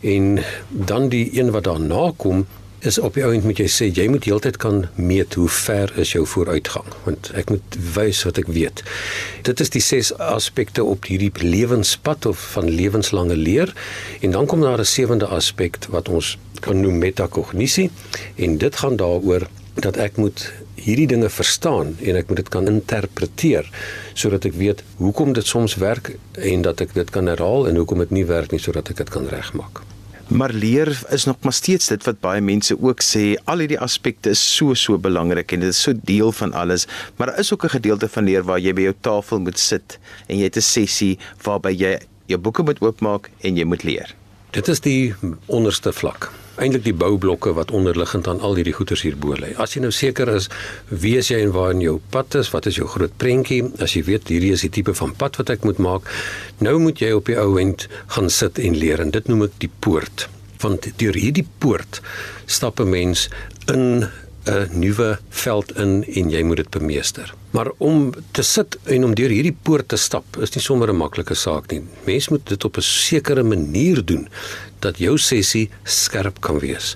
En 0.01 0.43
dan 0.69 1.09
die 1.09 1.29
een 1.39 1.51
wat 1.51 1.63
daarna 1.63 2.11
kom, 2.17 2.45
is 2.79 2.99
op 2.99 3.15
die 3.17 3.23
ount 3.25 3.43
moet 3.43 3.57
jy 3.57 3.65
sê 3.71 3.87
jy 3.89 4.05
moet 4.11 4.27
heeltyd 4.29 4.57
kan 4.61 4.83
meet 4.95 5.33
hoe 5.39 5.47
ver 5.49 5.91
is 5.97 6.11
jou 6.13 6.23
vooruitgang 6.29 6.85
want 7.07 7.31
ek 7.39 7.49
moet 7.49 7.77
wys 7.95 8.21
wat 8.27 8.37
ek 8.37 8.51
weet. 8.53 8.83
Dit 9.47 9.63
is 9.63 9.73
die 9.73 9.81
ses 9.81 10.11
aspekte 10.21 10.85
op 10.85 11.09
hierdie 11.09 11.31
lewenspad 11.41 12.29
of 12.29 12.43
van 12.53 12.69
lewenslange 12.69 13.35
leer 13.35 13.73
en 14.21 14.37
dan 14.37 14.45
kom 14.45 14.61
daar 14.61 14.79
'n 14.79 14.85
sewende 14.85 15.25
aspek 15.25 15.79
wat 15.89 16.09
ons 16.09 16.37
kan 16.61 16.81
noem 16.81 16.97
metakognisie 16.97 17.89
en 18.35 18.57
dit 18.57 18.75
gaan 18.75 18.95
daaroor 18.95 19.47
dat 19.73 19.97
ek 19.97 20.17
moet 20.17 20.53
hierdie 20.75 21.07
dinge 21.07 21.29
verstaan 21.29 21.95
en 22.01 22.15
ek 22.15 22.27
moet 22.27 22.37
dit 22.37 22.49
kan 22.49 22.67
interpreteer 22.67 23.65
sodat 24.13 24.45
ek 24.45 24.53
weet 24.53 24.83
hoekom 24.97 25.33
dit 25.33 25.45
soms 25.45 25.75
werk 25.75 26.15
en 26.37 26.61
dat 26.61 26.81
ek 26.81 26.93
dit 26.93 27.09
kan 27.09 27.25
herhaal 27.25 27.67
en 27.67 27.75
hoekom 27.75 27.97
dit 28.05 28.11
nie 28.11 28.25
werk 28.25 28.51
nie 28.51 28.61
sodat 28.61 28.89
ek 28.89 28.97
dit 28.97 29.09
kan 29.09 29.27
regmaak. 29.27 29.96
Maar 30.27 30.51
leer 30.51 30.89
is 31.09 31.23
nog 31.25 31.35
maar 31.41 31.53
steeds 31.53 31.87
dit 31.87 32.03
wat 32.03 32.19
baie 32.19 32.41
mense 32.41 32.75
ook 32.75 33.03
sê, 33.05 33.37
al 33.47 33.63
hierdie 33.63 33.79
aspekte 33.79 34.33
is 34.35 34.41
so 34.41 34.75
so 34.75 34.99
belangrik 34.99 35.53
en 35.55 35.63
dit 35.63 35.71
is 35.71 35.81
so 35.81 35.95
deel 35.95 36.33
van 36.35 36.53
alles, 36.53 36.87
maar 37.15 37.31
daar 37.31 37.39
is 37.39 37.53
ook 37.53 37.63
'n 37.63 37.75
gedeelte 37.79 38.09
van 38.09 38.23
leer 38.23 38.43
waar 38.43 38.59
jy 38.59 38.73
by 38.73 38.81
jou 38.81 38.95
tafel 39.01 39.39
moet 39.39 39.59
sit 39.59 39.99
en 40.27 40.37
jy 40.37 40.43
het 40.43 40.57
'n 40.57 40.61
sessie 40.61 41.17
waarby 41.43 41.71
jy 41.71 41.99
jou 42.25 42.39
boeke 42.39 42.63
moet 42.63 42.81
oopmaak 42.81 43.29
en 43.41 43.55
jy 43.55 43.63
moet 43.63 43.83
leer. 43.83 44.15
Dit 44.51 44.67
is 44.67 44.79
die 44.79 45.15
onderste 45.45 45.93
vlak 45.93 46.31
eintlik 46.61 46.83
die 46.85 46.95
boublokke 46.97 47.53
wat 47.57 47.71
onderliggend 47.75 48.27
aan 48.27 48.41
al 48.45 48.57
hierdie 48.57 48.75
goeders 48.77 49.03
hierbo 49.05 49.35
lê. 49.37 49.53
As 49.61 49.75
jy 49.75 49.83
nou 49.83 49.91
seker 49.93 50.29
is 50.33 50.49
wie 50.89 51.15
is 51.19 51.31
jy 51.31 51.41
en 51.45 51.53
waar 51.55 51.73
in 51.75 51.83
jou 51.85 51.97
pad 52.13 52.39
is, 52.39 52.51
wat 52.53 52.69
is 52.69 52.79
jou 52.79 52.87
groot 52.89 53.13
prentjie? 53.21 53.63
As 53.83 53.95
jy 53.97 54.03
weet 54.07 54.31
hierdie 54.33 54.53
is 54.55 54.65
die 54.65 54.73
tipe 54.79 54.95
van 54.97 55.15
pad 55.17 55.39
wat 55.41 55.53
ek 55.53 55.67
moet 55.67 55.81
maak, 55.83 56.09
nou 56.63 56.77
moet 56.81 57.01
jy 57.01 57.13
op 57.17 57.29
die 57.29 57.37
ou 57.39 57.57
end 57.61 57.87
gaan 58.15 58.31
sit 58.33 58.59
en 58.59 58.77
leer 58.77 59.03
en 59.03 59.13
dit 59.13 59.29
noem 59.29 59.47
ek 59.47 59.59
die 59.63 59.71
poort. 59.85 60.27
Want 60.63 60.89
deur 60.97 61.17
hierdie 61.17 61.45
poort 61.61 62.01
stap 62.45 62.79
'n 62.79 62.89
mens 62.89 63.29
in 63.67 64.07
'n 64.47 64.79
nuwe 64.79 65.19
veld 65.29 65.75
in 65.77 66.03
en 66.03 66.29
jy 66.29 66.43
moet 66.43 66.57
dit 66.57 66.69
bemeester. 66.69 67.33
Maar 67.51 67.71
om 67.77 68.13
te 68.31 68.41
sit 68.41 68.77
en 68.83 69.03
om 69.03 69.15
deur 69.15 69.29
hierdie 69.29 69.57
poort 69.61 69.87
te 69.87 69.97
stap 69.97 70.37
is 70.41 70.55
nie 70.55 70.63
sommer 70.63 70.89
'n 70.89 70.97
maklike 70.97 71.35
saak 71.35 71.71
nie. 71.71 71.81
Mens 72.05 72.29
moet 72.29 72.47
dit 72.47 72.63
op 72.63 72.77
'n 72.77 72.81
sekere 72.81 73.43
manier 73.43 74.05
doen 74.05 74.27
dat 74.79 74.97
jou 74.97 75.17
sessie 75.17 75.69
skerp 75.83 76.41
kan 76.41 76.59
wees. 76.59 76.95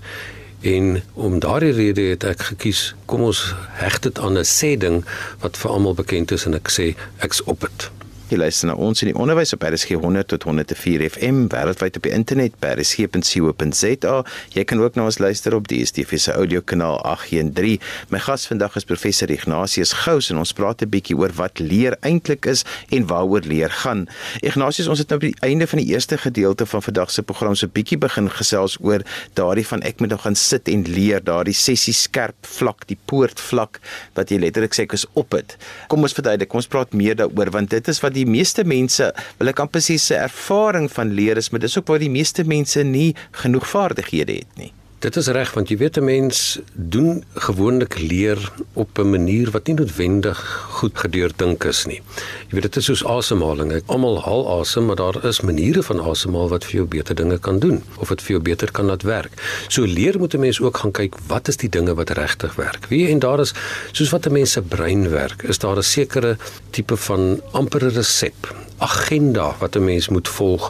En 0.61 1.03
om 1.13 1.39
daardie 1.39 1.71
rede 1.71 2.01
het 2.01 2.23
ek 2.23 2.41
gekies, 2.41 2.95
kom 3.05 3.21
ons 3.21 3.55
heg 3.81 3.99
dit 3.99 4.19
aan 4.19 4.37
'n 4.37 4.45
sê 4.45 4.77
ding 4.77 5.05
wat 5.39 5.57
vir 5.57 5.71
almal 5.71 5.93
bekend 5.93 6.31
is 6.31 6.45
en 6.45 6.53
ek 6.53 6.69
sê 6.69 6.95
ek's 7.17 7.41
op 7.45 7.59
dit. 7.61 7.91
Jy 8.31 8.37
luister 8.39 8.69
na 8.69 8.77
ons 8.79 9.01
in 9.03 9.09
die 9.09 9.17
onderwys 9.19 9.51
op 9.51 9.65
RSG 9.67 9.97
100 9.99 10.29
tot 10.31 10.45
104 10.47 11.01
FM 11.03 11.49
wêreldwyd 11.51 11.97
op 11.99 12.05
die 12.05 12.13
internet 12.15 12.53
by 12.63 12.69
rsg.co.za. 12.77 14.13
Jy 14.55 14.63
kan 14.69 14.79
ook 14.79 14.95
na 14.95 15.09
ons 15.09 15.17
luister 15.19 15.51
op 15.57 15.65
die 15.67 15.81
DSTV 15.81 16.15
se 16.15 16.31
audiokanaal 16.39 17.01
813. 17.09 17.81
My 18.13 18.21
gas 18.23 18.45
vandag 18.47 18.77
is 18.79 18.87
professor 18.87 19.27
Ignatius 19.35 19.91
Gous 20.05 20.29
en 20.31 20.39
ons 20.39 20.53
praat 20.55 20.79
'n 20.79 20.87
bietjie 20.93 21.17
oor 21.19 21.33
wat 21.35 21.59
leer 21.59 21.97
eintlik 22.07 22.47
is 22.47 22.63
en 22.95 23.07
waaroor 23.11 23.43
leer 23.43 23.69
gaan. 23.83 24.07
Ignatius, 24.39 24.87
ons 24.87 25.03
het 25.03 25.09
nou 25.09 25.19
by 25.19 25.33
die 25.35 25.43
einde 25.43 25.67
van 25.67 25.83
die 25.83 25.91
eerste 25.91 26.17
gedeelte 26.17 26.65
van 26.65 26.81
vandag 26.81 27.11
se 27.11 27.23
program 27.23 27.55
so 27.55 27.67
'n 27.67 27.71
bietjie 27.73 27.97
begin 27.97 28.29
gesels 28.29 28.77
oor 28.79 29.03
daardie 29.33 29.67
van 29.67 29.81
ek 29.81 29.99
moet 29.99 30.09
nog 30.09 30.21
gaan 30.21 30.35
sit 30.35 30.69
en 30.69 30.87
leer, 30.87 31.19
daardie 31.19 31.53
sessie 31.53 31.93
skerp 31.93 32.47
vlak, 32.47 32.87
die 32.87 32.97
poort 33.05 33.39
vlak 33.39 33.81
wat 34.15 34.29
jy 34.29 34.39
letterlik 34.39 34.71
sê 34.73 34.83
ek 34.83 34.93
is 34.93 35.05
op 35.15 35.29
dit. 35.31 35.57
Kom 35.89 36.01
ons 36.01 36.13
verduidelik, 36.13 36.47
kom 36.47 36.59
ons 36.59 36.67
praat 36.67 36.93
meer 36.93 37.15
daaroor 37.15 37.51
want 37.51 37.69
dit 37.69 37.87
is 37.87 37.99
wat 37.99 38.20
die 38.21 38.29
meeste 38.29 38.65
mense, 38.67 39.11
wil 39.39 39.51
ek 39.51 39.63
amper 39.63 39.83
sê 39.83 39.97
se 40.01 40.17
ervaring 40.17 40.89
van 40.91 41.15
leer 41.17 41.41
is, 41.41 41.51
maar 41.51 41.63
dis 41.63 41.77
ook 41.79 41.89
waar 41.91 42.03
die 42.03 42.13
meeste 42.13 42.45
mense 42.47 42.83
nie 42.87 43.11
genoeg 43.43 43.67
vaardighede 43.69 44.41
het 44.41 44.61
nie. 44.61 44.71
Dit 45.01 45.17
is 45.17 45.31
reg 45.33 45.49
want 45.57 45.71
jy 45.71 45.77
weet 45.81 45.97
'n 45.97 46.05
mens 46.05 46.59
doen 46.73 47.23
gewoonlik 47.33 47.97
leer 47.99 48.37
op 48.73 48.97
'n 48.97 49.09
manier 49.09 49.51
wat 49.51 49.67
nie 49.67 49.75
noodwendig 49.75 50.39
goed 50.69 50.97
gedeurdink 50.97 51.63
is 51.63 51.85
nie. 51.85 52.01
Jy 52.47 52.53
weet 52.53 52.61
dit 52.61 52.75
is 52.75 52.85
soos 52.85 53.05
asemhaling. 53.05 53.81
Almal 53.85 54.21
haal 54.21 54.59
asem, 54.59 54.85
maar 54.85 54.95
daar 54.95 55.25
is 55.25 55.41
maniere 55.41 55.83
van 55.83 56.01
asemhaal 56.01 56.49
wat 56.49 56.65
vir 56.65 56.73
jou 56.73 56.85
beter 56.85 57.15
dinge 57.15 57.37
kan 57.37 57.59
doen 57.59 57.83
of 57.97 58.07
dit 58.07 58.21
vir 58.21 58.31
jou 58.31 58.41
beter 58.41 58.71
kan 58.71 58.85
laat 58.85 59.01
werk. 59.01 59.65
So 59.67 59.83
leer 59.83 60.19
moet 60.19 60.33
'n 60.33 60.39
mens 60.39 60.61
ook 60.61 60.77
gaan 60.77 60.91
kyk 60.91 61.15
wat 61.27 61.47
is 61.47 61.57
die 61.57 61.69
dinge 61.69 61.93
wat 61.93 62.09
regtig 62.09 62.55
werk. 62.55 62.85
Wie 62.87 63.07
en 63.07 63.19
daar 63.19 63.39
is 63.39 63.53
soos 63.91 64.09
wat 64.09 64.25
'n 64.25 64.31
mens 64.31 64.51
se 64.51 64.61
brein 64.61 65.09
werk, 65.09 65.43
is 65.43 65.57
daar 65.57 65.77
'n 65.77 65.83
sekere 65.83 66.37
tipe 66.69 66.97
van 66.97 67.41
ampere 67.51 67.89
resep 67.89 68.55
agenda 68.81 69.55
wat 69.59 69.75
'n 69.75 69.83
mens 69.83 70.07
moet 70.09 70.27
volg 70.27 70.63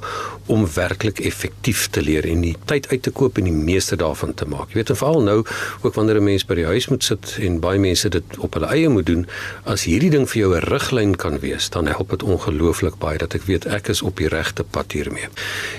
om 0.46 0.68
werklik 0.74 1.20
effektief 1.20 1.88
te 1.88 2.02
leer 2.02 2.26
en 2.26 2.42
die 2.42 2.56
tyd 2.66 2.88
uit 2.88 3.02
te 3.04 3.12
koop 3.12 3.38
en 3.38 3.44
die 3.44 3.54
meeste 3.54 3.96
daarvan 3.96 4.34
te 4.34 4.46
maak. 4.46 4.68
Jy 4.68 4.74
weet 4.74 4.98
veral 4.98 5.22
nou 5.22 5.46
ook 5.82 5.94
wanneer 5.94 6.16
'n 6.16 6.24
mens 6.24 6.46
by 6.46 6.56
die 6.56 6.66
huis 6.66 6.88
moet 6.88 7.04
sit 7.04 7.38
en 7.40 7.60
baie 7.60 7.80
mense 7.80 7.91
dit 8.00 8.38
op 8.38 8.54
hulle 8.54 8.68
eie 8.68 8.90
moet 8.90 9.06
doen, 9.06 9.28
as 9.64 9.84
hierdie 9.84 10.10
ding 10.10 10.30
vir 10.30 10.40
jou 10.42 10.56
'n 10.56 10.64
riglyn 10.64 11.16
kan 11.16 11.40
wees, 11.40 11.70
dan 11.70 11.88
help 11.88 12.10
dit 12.10 12.24
ongelooflik 12.24 12.98
baie 13.00 13.18
dat 13.18 13.34
ek 13.34 13.44
weet 13.44 13.66
ek 13.66 13.88
is 13.88 14.02
op 14.02 14.18
die 14.18 14.28
regte 14.28 14.64
pad 14.64 14.92
hiermee. 14.92 15.28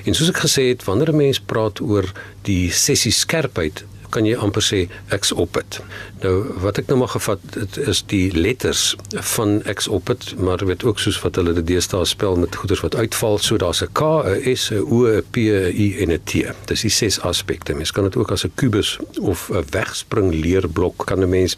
En 0.04 0.14
soos 0.14 0.28
ek 0.28 0.44
gesê 0.44 0.68
het, 0.68 0.84
wanneer 0.84 1.12
'n 1.12 1.16
mens 1.16 1.40
praat 1.40 1.80
oor 1.80 2.12
die 2.42 2.70
sessie 2.70 3.12
skerpheid, 3.12 3.84
kan 4.12 4.28
jy 4.28 4.36
amper 4.36 4.64
sê 4.64 4.80
ek's 5.14 5.32
op 5.32 5.56
dit. 5.56 5.78
Nou 6.22 6.34
wat 6.62 6.78
ek 6.82 6.90
nou 6.90 6.98
maar 7.00 7.12
gevat 7.14 7.42
dit 7.56 7.78
is 7.88 8.02
die 8.12 8.28
letters 8.36 8.92
van 9.32 9.60
ek's 9.70 9.88
op 9.88 10.12
dit, 10.12 10.28
maar 10.38 10.64
weet 10.68 10.84
ook 10.84 11.00
soos 11.02 11.20
wat 11.24 11.40
hulle 11.40 11.54
dit 11.56 11.66
deesdae 11.72 12.04
spel 12.08 12.36
met 12.40 12.58
goeders 12.60 12.84
wat 12.84 12.98
uitval, 13.00 13.38
so 13.38 13.56
daar's 13.56 13.82
'n 13.82 13.92
K, 13.92 14.00
'n 14.24 14.56
S, 14.56 14.70
'n 14.70 14.84
O, 14.84 15.06
'n 15.08 15.24
P, 15.30 15.36
'n 15.36 15.72
I 15.72 15.88
en 16.02 16.12
'n 16.12 16.22
T. 16.24 16.44
Dis 16.66 16.82
die 16.82 16.90
ses 16.90 17.20
aspekte. 17.20 17.74
Mens 17.74 17.92
kan 17.92 18.04
dit 18.04 18.16
ook 18.16 18.30
as 18.30 18.44
'n 18.44 18.52
kubus 18.54 18.98
of 19.20 19.50
'n 19.50 19.64
wegspring 19.70 20.34
leerblok 20.34 21.06
kan 21.06 21.22
'n 21.22 21.28
mens 21.28 21.56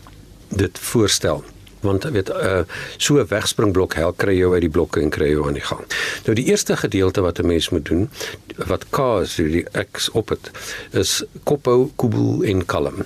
dit 0.57 0.79
voorstel 0.79 1.45
want 1.85 2.05
weet 2.05 2.31
uh 2.31 2.61
so 2.97 3.19
'n 3.21 3.27
wegspringblok 3.29 3.95
help 3.95 4.17
kry 4.17 4.37
jou 4.39 4.53
uit 4.53 4.61
die 4.61 4.71
blokke 4.71 5.01
en 5.01 5.11
kry 5.11 5.29
jou 5.31 5.47
aan 5.47 5.59
die 5.59 5.69
gang. 5.71 5.85
Nou 6.25 6.35
die 6.35 6.45
eerste 6.45 6.77
gedeelte 6.77 7.21
wat 7.21 7.39
'n 7.39 7.47
mens 7.47 7.69
moet 7.69 7.85
doen 7.85 8.11
wat 8.57 8.89
K 8.91 8.99
is 9.21 9.35
die 9.35 9.67
X 9.91 10.11
op 10.11 10.29
dit 10.29 10.51
is 10.91 11.25
kophou, 11.43 11.91
koebel 11.97 12.43
en 12.43 12.65
kalm. 12.65 13.05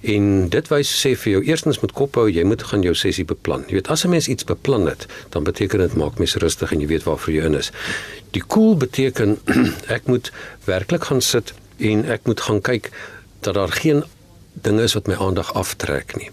En 0.00 0.48
dit 0.48 0.68
wys 0.68 0.90
sê 1.06 1.14
vir 1.16 1.32
jou 1.32 1.42
eerstens 1.44 1.80
met 1.80 1.92
kophou 1.92 2.30
jy 2.30 2.44
moet 2.44 2.62
gaan 2.62 2.82
jou 2.82 2.94
sessie 2.94 3.24
beplan. 3.24 3.64
Jy 3.66 3.74
weet 3.74 3.88
as 3.88 4.04
'n 4.04 4.10
mens 4.10 4.28
iets 4.28 4.44
beplan 4.44 4.86
het, 4.86 5.06
dan 5.28 5.44
beteken 5.44 5.78
dit 5.78 5.94
maak 5.94 6.18
mens 6.18 6.34
rustig 6.34 6.72
en 6.72 6.80
jy 6.80 6.86
weet 6.86 7.02
waarvoor 7.02 7.34
jy 7.34 7.44
in 7.44 7.54
is. 7.54 7.70
Die 8.30 8.42
cool 8.46 8.76
beteken 8.76 9.38
ek 9.96 10.06
moet 10.06 10.32
werklik 10.64 11.04
gaan 11.04 11.20
sit 11.20 11.54
en 11.78 12.04
ek 12.04 12.20
moet 12.24 12.40
gaan 12.40 12.60
kyk 12.60 12.90
dat 13.40 13.54
daar 13.54 13.72
geen 13.72 14.04
dinge 14.52 14.82
is 14.82 14.94
wat 14.94 15.06
my 15.08 15.14
aandag 15.14 15.52
aftrek 15.54 16.16
nie. 16.16 16.30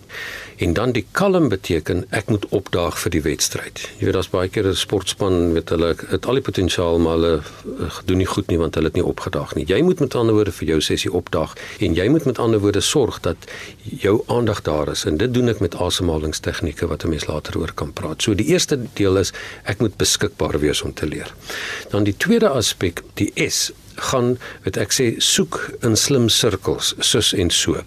En 0.60 0.74
dan 0.74 0.92
die 0.92 1.06
kalm 1.12 1.48
beteken 1.50 2.04
ek 2.12 2.28
moet 2.28 2.46
opdaag 2.52 2.98
vir 3.00 3.14
die 3.14 3.22
wedstryd. 3.24 3.80
Jy 4.00 4.10
weet 4.10 4.18
daar's 4.18 4.32
baie 4.32 4.50
keer 4.52 4.68
'n 4.68 4.76
sportspan 4.76 5.54
met 5.54 5.70
hulle 5.70 5.96
het 6.10 6.26
al 6.26 6.34
die 6.34 6.44
potensiaal 6.44 7.00
maar 7.00 7.16
hulle 7.16 7.42
eh, 7.80 8.00
doen 8.06 8.18
nie 8.18 8.28
goed 8.28 8.48
nie 8.48 8.58
want 8.58 8.76
hulle 8.76 8.88
het 8.88 8.96
nie 8.96 9.06
opgedaag 9.06 9.56
nie. 9.56 9.66
Jy 9.66 9.82
moet 9.82 10.00
met 10.00 10.16
ander 10.16 10.36
woorde 10.36 10.52
vir 10.52 10.68
jou 10.68 10.82
sessie 10.82 11.14
opdaag 11.14 11.56
en 11.80 11.94
jy 11.94 12.08
moet 12.08 12.26
met 12.26 12.40
ander 12.40 12.60
woorde 12.60 12.82
sorg 12.82 13.20
dat 13.20 13.38
jou 13.84 14.24
aandag 14.28 14.62
daar 14.62 14.92
is 14.92 15.06
en 15.06 15.18
dit 15.18 15.34
doen 15.34 15.50
ek 15.50 15.60
met 15.60 15.76
asemhalingstegnieke 15.76 16.88
wat 16.88 17.04
'n 17.04 17.10
mens 17.10 17.28
later 17.28 17.58
oor 17.58 17.72
kan 17.74 17.94
praat. 17.94 18.22
So 18.22 18.34
die 18.36 18.48
eerste 18.48 18.80
deel 18.94 19.18
is 19.18 19.32
ek 19.64 19.80
moet 19.80 19.98
beskikbaar 19.98 20.60
wees 20.60 20.82
om 20.82 20.94
te 20.94 21.08
leer. 21.08 21.34
Dan 21.90 22.04
die 22.04 22.18
tweede 22.18 22.50
aspek, 22.50 23.02
die 23.14 23.32
S 23.50 23.72
gaan 24.12 24.38
wat 24.66 24.80
ek 24.82 24.94
sê 24.96 25.10
soek 25.24 25.60
in 25.86 25.98
slim 26.00 26.30
sirkels 26.30 26.94
soos 27.00 27.34
en 27.34 27.52
so. 27.54 27.84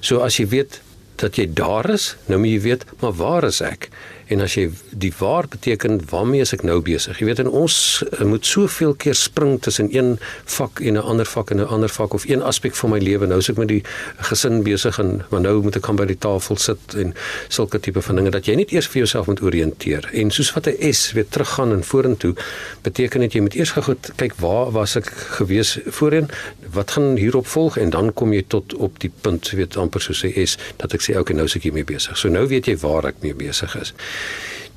So 0.00 0.24
as 0.24 0.40
jy 0.40 0.48
weet 0.54 0.80
dat 1.20 1.36
jy 1.36 1.46
daar 1.52 1.90
is, 1.92 2.14
nou 2.30 2.40
moet 2.40 2.54
jy 2.54 2.60
weet, 2.64 2.86
maar 3.02 3.12
waar 3.18 3.44
is 3.48 3.60
ek? 3.64 3.90
En 4.30 4.40
as 4.44 4.54
jy 4.54 4.68
die 4.94 5.10
waar 5.18 5.48
beteken 5.50 5.98
waarmee 6.10 6.44
is 6.44 6.52
ek 6.54 6.62
nou 6.62 6.78
besig? 6.86 7.18
Jy 7.18 7.26
weet 7.26 7.40
en 7.42 7.48
ons 7.50 7.76
eh, 8.06 8.22
moet 8.28 8.46
soveel 8.46 8.94
keer 8.94 9.16
spring 9.18 9.56
tussen 9.62 9.88
een 9.90 10.18
vak 10.56 10.78
en 10.80 10.94
'n 10.94 11.02
ander 11.02 11.26
vak 11.26 11.50
en 11.50 11.60
'n 11.60 11.66
ander 11.66 11.90
vak 11.90 12.14
of 12.14 12.28
een 12.28 12.42
aspek 12.42 12.74
van 12.74 12.90
my 12.90 12.98
lewe. 12.98 13.26
Nou 13.26 13.38
is 13.38 13.48
ek 13.50 13.56
met 13.56 13.68
die 13.68 13.82
gesin 14.30 14.62
besig 14.62 14.98
en 14.98 15.24
maar 15.30 15.40
nou 15.40 15.62
moet 15.62 15.76
ek 15.76 15.86
gaan 15.86 15.96
by 15.96 16.06
die 16.06 16.18
tafel 16.18 16.56
sit 16.56 16.94
en 16.94 17.14
sulke 17.48 17.80
tipe 17.80 18.02
van 18.02 18.14
dinge 18.16 18.30
dat 18.30 18.46
jy 18.46 18.54
net 18.54 18.70
eers 18.70 18.86
vir 18.86 19.02
jouself 19.02 19.26
moet 19.26 19.42
oriënteer. 19.42 20.10
En 20.12 20.30
soos 20.30 20.52
wat 20.54 20.66
'n 20.66 20.92
S 20.92 21.12
weer 21.12 21.28
teruggaan 21.28 21.72
en 21.72 21.84
vorentoe 21.84 22.34
beteken 22.82 23.20
dit 23.20 23.32
jy 23.32 23.40
moet 23.40 23.54
eers 23.54 23.70
gou 23.70 23.96
kyk 24.16 24.34
waar 24.34 24.70
was 24.70 24.96
ek 24.96 25.06
gewees 25.10 25.78
voorheen? 25.86 26.28
Wat 26.72 26.90
gaan 26.90 27.16
hierop 27.16 27.46
volg 27.46 27.76
en 27.76 27.90
dan 27.90 28.12
kom 28.12 28.32
jy 28.32 28.44
tot 28.46 28.74
op 28.74 29.00
die 29.00 29.12
punt 29.20 29.50
weet 29.50 29.76
amper 29.76 30.00
soos 30.00 30.22
'n 30.22 30.46
S 30.46 30.56
dat 30.76 30.94
ek 30.94 31.00
sê 31.02 31.18
okay 31.18 31.34
nou 31.36 31.44
is 31.46 31.56
ek 31.56 31.62
hiermee 31.62 31.84
besig. 31.84 32.16
So 32.16 32.28
nou 32.28 32.46
weet 32.46 32.66
jy 32.66 32.76
waar 32.76 33.04
ek 33.04 33.14
mee 33.22 33.34
besig 33.34 33.80
is. 33.80 33.92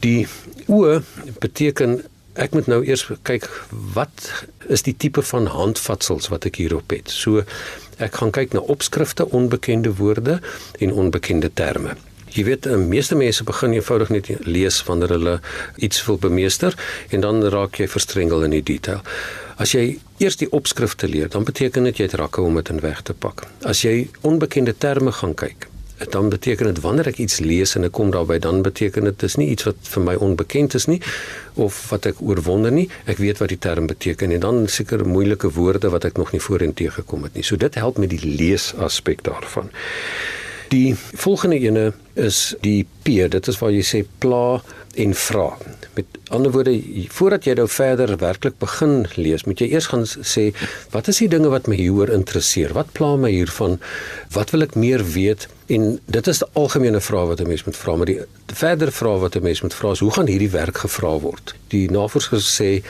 Die 0.04 0.28
o 0.68 1.00
beteken 1.40 2.02
ek 2.34 2.56
moet 2.58 2.68
nou 2.72 2.82
eers 2.86 3.06
kyk 3.28 3.46
wat 3.94 4.30
is 4.74 4.86
die 4.88 4.96
tipe 4.98 5.22
van 5.22 5.48
handvatsels 5.54 6.32
wat 6.34 6.48
ek 6.50 6.58
hierop 6.64 6.96
het. 6.96 7.12
So 7.14 7.44
ek 8.02 8.18
gaan 8.20 8.34
kyk 8.34 8.56
na 8.56 8.64
opskrifte, 8.74 9.28
onbekende 9.30 9.94
woorde 10.00 10.40
en 10.82 10.94
onbekende 10.94 11.52
terme. 11.54 11.96
Jy 12.34 12.48
weet, 12.48 12.66
die 12.66 12.78
meeste 12.82 13.16
mense 13.16 13.46
begin 13.46 13.76
eenvoudig 13.76 14.10
net 14.10 14.32
lees 14.48 14.80
wanneer 14.88 15.14
hulle 15.14 15.36
iets 15.78 16.02
wil 16.08 16.18
bemeester 16.18 16.74
en 17.14 17.22
dan 17.22 17.44
raak 17.54 17.78
jy 17.78 17.86
verstrengel 17.88 18.48
in 18.48 18.56
die 18.56 18.64
detail. 18.66 19.04
As 19.62 19.76
jy 19.76 20.00
eers 20.18 20.40
die 20.42 20.50
opskrifte 20.50 21.06
leer, 21.08 21.30
dan 21.30 21.46
beteken 21.46 21.86
dit 21.86 22.02
jy 22.02 22.08
het 22.10 22.18
rakke 22.18 22.42
om 22.42 22.58
dit 22.58 22.74
in 22.74 22.82
weg 22.82 23.04
te 23.06 23.14
pak. 23.14 23.46
As 23.70 23.84
jy 23.86 24.08
onbekende 24.26 24.74
terme 24.74 25.14
gaan 25.14 25.38
kyk, 25.38 25.70
dan 26.12 26.30
beteken 26.30 26.66
dit 26.66 26.82
wanneer 26.84 27.08
ek 27.08 27.18
iets 27.24 27.40
lees 27.40 27.76
en 27.76 27.88
ek 27.88 27.96
kom 27.96 28.12
daarby 28.12 28.40
dan 28.44 28.62
beteken 28.66 29.10
dit 29.10 29.20
dis 29.20 29.36
nie 29.40 29.50
iets 29.54 29.68
wat 29.70 29.90
vir 29.96 30.04
my 30.04 30.16
onbekend 30.28 30.76
is 30.80 30.88
nie 30.92 31.00
of 31.56 31.78
wat 31.90 32.08
ek 32.10 32.22
oorwonder 32.22 32.74
nie. 32.74 32.88
Ek 33.06 33.22
weet 33.22 33.42
wat 33.44 33.54
die 33.54 33.62
term 33.62 33.88
beteken 33.88 34.32
en 34.32 34.46
dan 34.46 34.64
seker 34.68 35.06
moeilike 35.08 35.54
woorde 35.54 35.92
wat 35.94 36.06
ek 36.10 36.18
nog 36.18 36.34
nie 36.34 36.42
voorheen 36.42 36.74
teëgekom 36.74 37.28
het 37.28 37.36
nie. 37.38 37.46
So 37.46 37.60
dit 37.60 37.76
help 37.76 38.02
met 38.02 38.14
die 38.14 38.24
lees 38.24 38.72
aspek 38.82 39.24
daarvan. 39.24 39.70
Die 40.74 40.96
volgende 40.98 41.60
ene 41.62 41.92
is 42.18 42.56
die 42.62 42.86
P. 43.06 43.28
Dit 43.30 43.48
is 43.48 43.60
waar 43.62 43.74
jy 43.74 43.84
sê 43.86 44.00
pla 44.24 44.62
en 44.98 45.14
vra. 45.18 45.48
Met 45.94 46.18
ander 46.34 46.54
woorde 46.54 46.74
voordat 47.14 47.46
jy 47.46 47.54
nou 47.60 47.68
verder 47.70 48.16
werklik 48.22 48.58
begin 48.62 49.04
lees 49.14 49.46
moet 49.46 49.62
jy 49.62 49.70
eers 49.74 49.90
gaan 49.92 50.06
sê 50.10 50.48
wat 50.94 51.10
is 51.12 51.22
die 51.22 51.30
dinge 51.30 51.52
wat 51.54 51.70
my 51.70 51.78
hieroor 51.78 52.14
interesseer? 52.14 52.74
Wat 52.78 52.94
pla 52.98 53.14
my 53.22 53.30
hiervan? 53.34 53.80
Wat 54.34 54.54
wil 54.54 54.66
ek 54.66 54.78
meer 54.80 55.06
weet 55.14 55.46
en 55.68 56.00
dit 56.06 56.28
is 56.28 56.40
die 56.44 56.50
algemene 56.54 57.02
vraag 57.02 57.28
wat 57.28 57.42
'n 57.42 57.48
mens 57.48 57.64
moet 57.64 57.78
vra 57.78 57.96
maar 57.96 58.06
die 58.06 58.20
verder 58.48 58.92
vraag 58.92 59.20
wat 59.20 59.36
'n 59.36 59.44
mens 59.44 59.62
moet 59.62 59.74
vra 59.74 59.92
is 59.92 60.00
hoe 60.00 60.12
gaan 60.12 60.28
hierdie 60.28 60.50
werk 60.52 60.78
gevra 60.78 61.20
word 61.20 61.56
die 61.68 61.90
navorsers 61.92 62.62
sê 62.62 62.84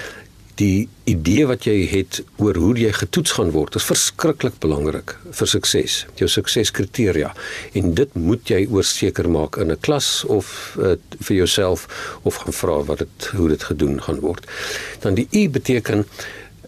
die 0.62 0.88
idee 1.10 1.46
wat 1.50 1.66
jy 1.66 1.76
het 1.90 2.20
oor 2.42 2.58
hoe 2.62 2.74
jy 2.78 2.92
getoets 2.94 3.34
gaan 3.38 3.52
word 3.56 3.78
is 3.80 3.88
verskriklik 3.90 4.60
belangrik 4.62 5.16
vir 5.34 5.50
sukses. 5.50 6.04
Jou 6.20 6.30
sukseskriteria 6.30 7.32
en 7.80 7.94
dit 7.98 8.14
moet 8.20 8.54
jy 8.54 8.62
oorseker 8.70 9.30
maak 9.30 9.58
in 9.58 9.72
'n 9.72 9.82
klas 9.82 10.24
of 10.26 10.78
uh, 10.80 10.96
vir 11.26 11.36
jouself 11.36 11.88
of 12.24 12.36
gaan 12.36 12.54
vra 12.54 12.78
wat 12.84 13.00
dit 13.00 13.30
hoe 13.34 13.50
dit 13.50 13.64
gedoen 13.64 14.02
gaan 14.02 14.20
word. 14.20 14.46
Dan 15.02 15.16
die 15.16 15.28
U 15.32 15.50
beteken 15.50 16.06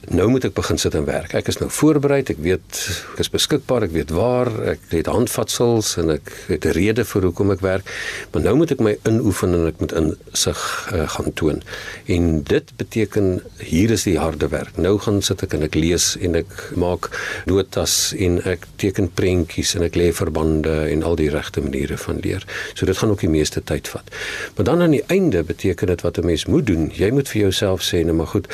nou 0.09 0.27
moet 0.29 0.45
ek 0.45 0.53
begin 0.53 0.77
sit 0.77 0.95
en 0.95 1.05
werk. 1.05 1.33
Ek 1.37 1.47
is 1.47 1.57
nou 1.61 1.69
voorberei, 1.71 2.21
ek 2.21 2.41
weet 2.43 2.79
ek 3.15 3.19
is 3.23 3.29
beskikbaar, 3.33 3.87
ek 3.87 3.93
weet 3.95 4.11
waar, 4.15 4.51
ek 4.75 4.87
het 4.91 5.09
handvatsels 5.11 5.95
en 6.01 6.15
ek 6.17 6.31
het 6.49 6.65
'n 6.65 6.75
rede 6.77 7.05
vir 7.05 7.21
hoekom 7.29 7.51
ek 7.51 7.61
werk. 7.61 7.85
Maar 8.31 8.43
nou 8.43 8.55
moet 8.55 8.71
ek 8.71 8.79
my 8.79 8.97
inoefen 9.03 9.53
en 9.53 9.67
ek 9.67 9.79
moet 9.79 9.93
insig 9.93 10.61
uh, 10.93 11.09
gaan 11.09 11.33
toon. 11.33 11.61
En 12.05 12.43
dit 12.43 12.65
beteken 12.77 13.41
hier 13.59 13.91
is 13.91 14.03
die 14.03 14.17
harde 14.19 14.47
werk. 14.47 14.77
Nou 14.77 14.97
gaan 14.99 15.21
sit 15.21 15.43
ek 15.43 15.53
en 15.53 15.63
ek 15.63 15.75
lees 15.75 16.17
en 16.19 16.35
ek 16.35 16.71
maak 16.75 17.09
notas 17.45 18.13
en 18.17 18.41
ek 18.43 18.67
teken 18.75 19.09
prentjies 19.13 19.75
en 19.75 19.83
ek 19.83 19.95
lê 19.95 20.11
verbande 20.13 20.89
en 20.91 21.03
al 21.03 21.15
die 21.15 21.29
regte 21.29 21.61
maniere 21.61 21.97
van 21.97 22.19
leer. 22.19 22.45
So 22.73 22.85
dit 22.85 22.97
gaan 22.97 23.09
ook 23.09 23.25
die 23.25 23.29
meeste 23.29 23.63
tyd 23.63 23.87
vat. 23.87 24.09
Maar 24.55 24.65
dan 24.65 24.81
aan 24.81 24.91
die 24.91 25.05
einde 25.07 25.43
beteken 25.43 25.87
dit 25.87 26.01
wat 26.01 26.17
'n 26.17 26.25
mens 26.25 26.45
moet 26.45 26.65
doen. 26.65 26.91
Jy 26.93 27.11
moet 27.11 27.29
vir 27.29 27.41
jouself 27.41 27.81
sê, 27.81 28.03
nou 28.05 28.13
maar 28.13 28.27
goed, 28.27 28.47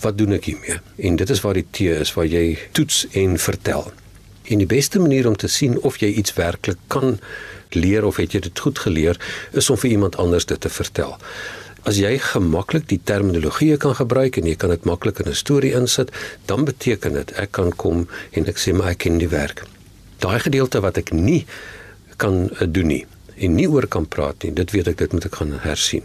wat 0.00 0.18
doen 0.18 0.32
ek 0.36 0.44
hiermee? 0.50 0.80
En 0.96 1.16
dit 1.16 1.30
is 1.30 1.40
waar 1.40 1.58
die 1.58 1.66
T 1.70 1.80
is 1.80 2.12
waar 2.14 2.26
jy 2.26 2.58
toets 2.76 3.06
en 3.12 3.38
vertel. 3.38 3.92
En 4.50 4.58
die 4.58 4.68
beste 4.68 4.98
manier 4.98 5.28
om 5.28 5.36
te 5.36 5.48
sien 5.48 5.78
of 5.86 6.00
jy 6.02 6.10
iets 6.20 6.34
werklik 6.34 6.78
kan 6.88 7.18
leer 7.70 8.04
of 8.04 8.16
het 8.18 8.34
jy 8.34 8.40
dit 8.40 8.58
goed 8.58 8.78
geleer 8.78 9.20
is 9.52 9.70
om 9.70 9.78
vir 9.78 9.90
iemand 9.90 10.16
anders 10.16 10.46
dit 10.50 10.60
te 10.60 10.72
vertel. 10.72 11.16
As 11.88 11.96
jy 11.96 12.18
gemaklik 12.20 12.88
die 12.90 13.00
terminologie 13.04 13.76
kan 13.80 13.94
gebruik 13.96 14.36
en 14.36 14.48
jy 14.50 14.56
kan 14.60 14.74
dit 14.74 14.84
maklik 14.84 15.22
in 15.22 15.30
'n 15.30 15.34
storie 15.34 15.72
insit, 15.72 16.10
dan 16.46 16.64
beteken 16.64 17.12
dit 17.12 17.32
ek 17.32 17.52
kan 17.52 17.72
kom 17.72 18.08
en 18.32 18.46
ek 18.46 18.58
sê 18.58 18.74
maar 18.74 18.90
ek 18.90 18.98
ken 18.98 19.18
die 19.18 19.28
werk. 19.28 19.64
Daai 20.18 20.40
gedeelte 20.40 20.80
wat 20.80 20.96
ek 20.96 21.12
nie 21.12 21.46
kan 22.16 22.50
eh, 22.50 22.66
doen 22.68 22.86
nie 22.86 23.06
en 23.40 23.56
nie 23.56 23.68
oor 23.70 23.86
kan 23.88 24.06
praat 24.08 24.44
nie. 24.44 24.52
Dit 24.56 24.74
weet 24.74 24.90
ek 24.92 24.98
dit 25.00 25.12
moet 25.16 25.26
ek 25.26 25.38
gaan 25.40 25.54
hersien. 25.64 26.04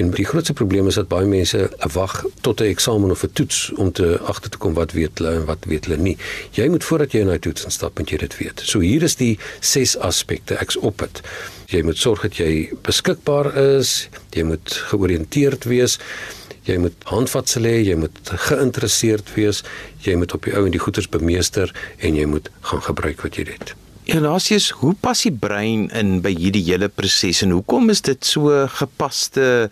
En 0.00 0.10
die 0.14 0.26
grootste 0.26 0.56
probleem 0.58 0.90
is 0.90 0.98
dat 0.98 1.10
baie 1.12 1.26
mense 1.30 1.68
wag 1.94 2.24
tot 2.46 2.60
'n 2.60 2.70
eksamen 2.74 3.10
of 3.10 3.24
'n 3.24 3.32
toets 3.32 3.70
om 3.76 3.92
te 3.92 4.18
agter 4.20 4.50
te 4.50 4.58
kom 4.58 4.74
wat 4.74 4.92
weet 4.92 5.18
hulle 5.18 5.34
en 5.40 5.44
wat 5.44 5.64
weet 5.64 5.86
hulle 5.86 6.02
nie. 6.02 6.16
Jy 6.52 6.68
moet 6.68 6.84
voordat 6.84 7.12
jy 7.12 7.20
in 7.20 7.30
'n 7.30 7.38
toets 7.38 7.64
instap, 7.64 7.98
moet 7.98 8.10
jy 8.10 8.16
dit 8.16 8.36
weet. 8.38 8.60
So 8.64 8.80
hier 8.80 9.02
is 9.02 9.14
die 9.16 9.38
ses 9.60 9.96
aspekte 9.98 10.54
ek's 10.54 10.76
op 10.76 10.98
dit. 10.98 11.20
Jy 11.66 11.82
moet 11.82 11.96
sorg 11.96 12.22
dat 12.22 12.36
jy 12.36 12.70
beskikbaar 12.82 13.56
is, 13.56 14.08
jy 14.30 14.42
moet 14.42 14.68
georiënteerd 14.90 15.64
wees. 15.64 15.98
Jy 16.64 16.78
moet 16.78 16.94
handvatsel 17.04 17.62
hê, 17.62 17.84
jy 17.84 17.94
moet 17.94 18.18
geïnteresseerd 18.24 19.34
wees, 19.34 19.62
jy 20.00 20.16
moet 20.16 20.32
op 20.32 20.42
die 20.42 20.54
ou 20.56 20.64
en 20.64 20.72
die 20.72 20.80
goeters 20.80 21.08
bemeester 21.08 21.74
en 21.98 22.14
jy 22.14 22.24
moet 22.24 22.48
gaan 22.60 22.82
gebruik 22.82 23.20
wat 23.20 23.36
jy 23.36 23.44
het. 23.44 23.74
Elasius, 24.04 24.68
hoe 24.70 24.92
pas 25.00 25.22
die 25.24 25.32
brein 25.32 25.86
in 25.96 26.18
by 26.24 26.34
hierdie 26.36 26.64
hele 26.66 26.90
proses 26.92 27.40
en 27.44 27.54
hoekom 27.56 27.88
is 27.88 28.02
dit 28.04 28.26
so 28.28 28.52
gepaste 28.76 29.70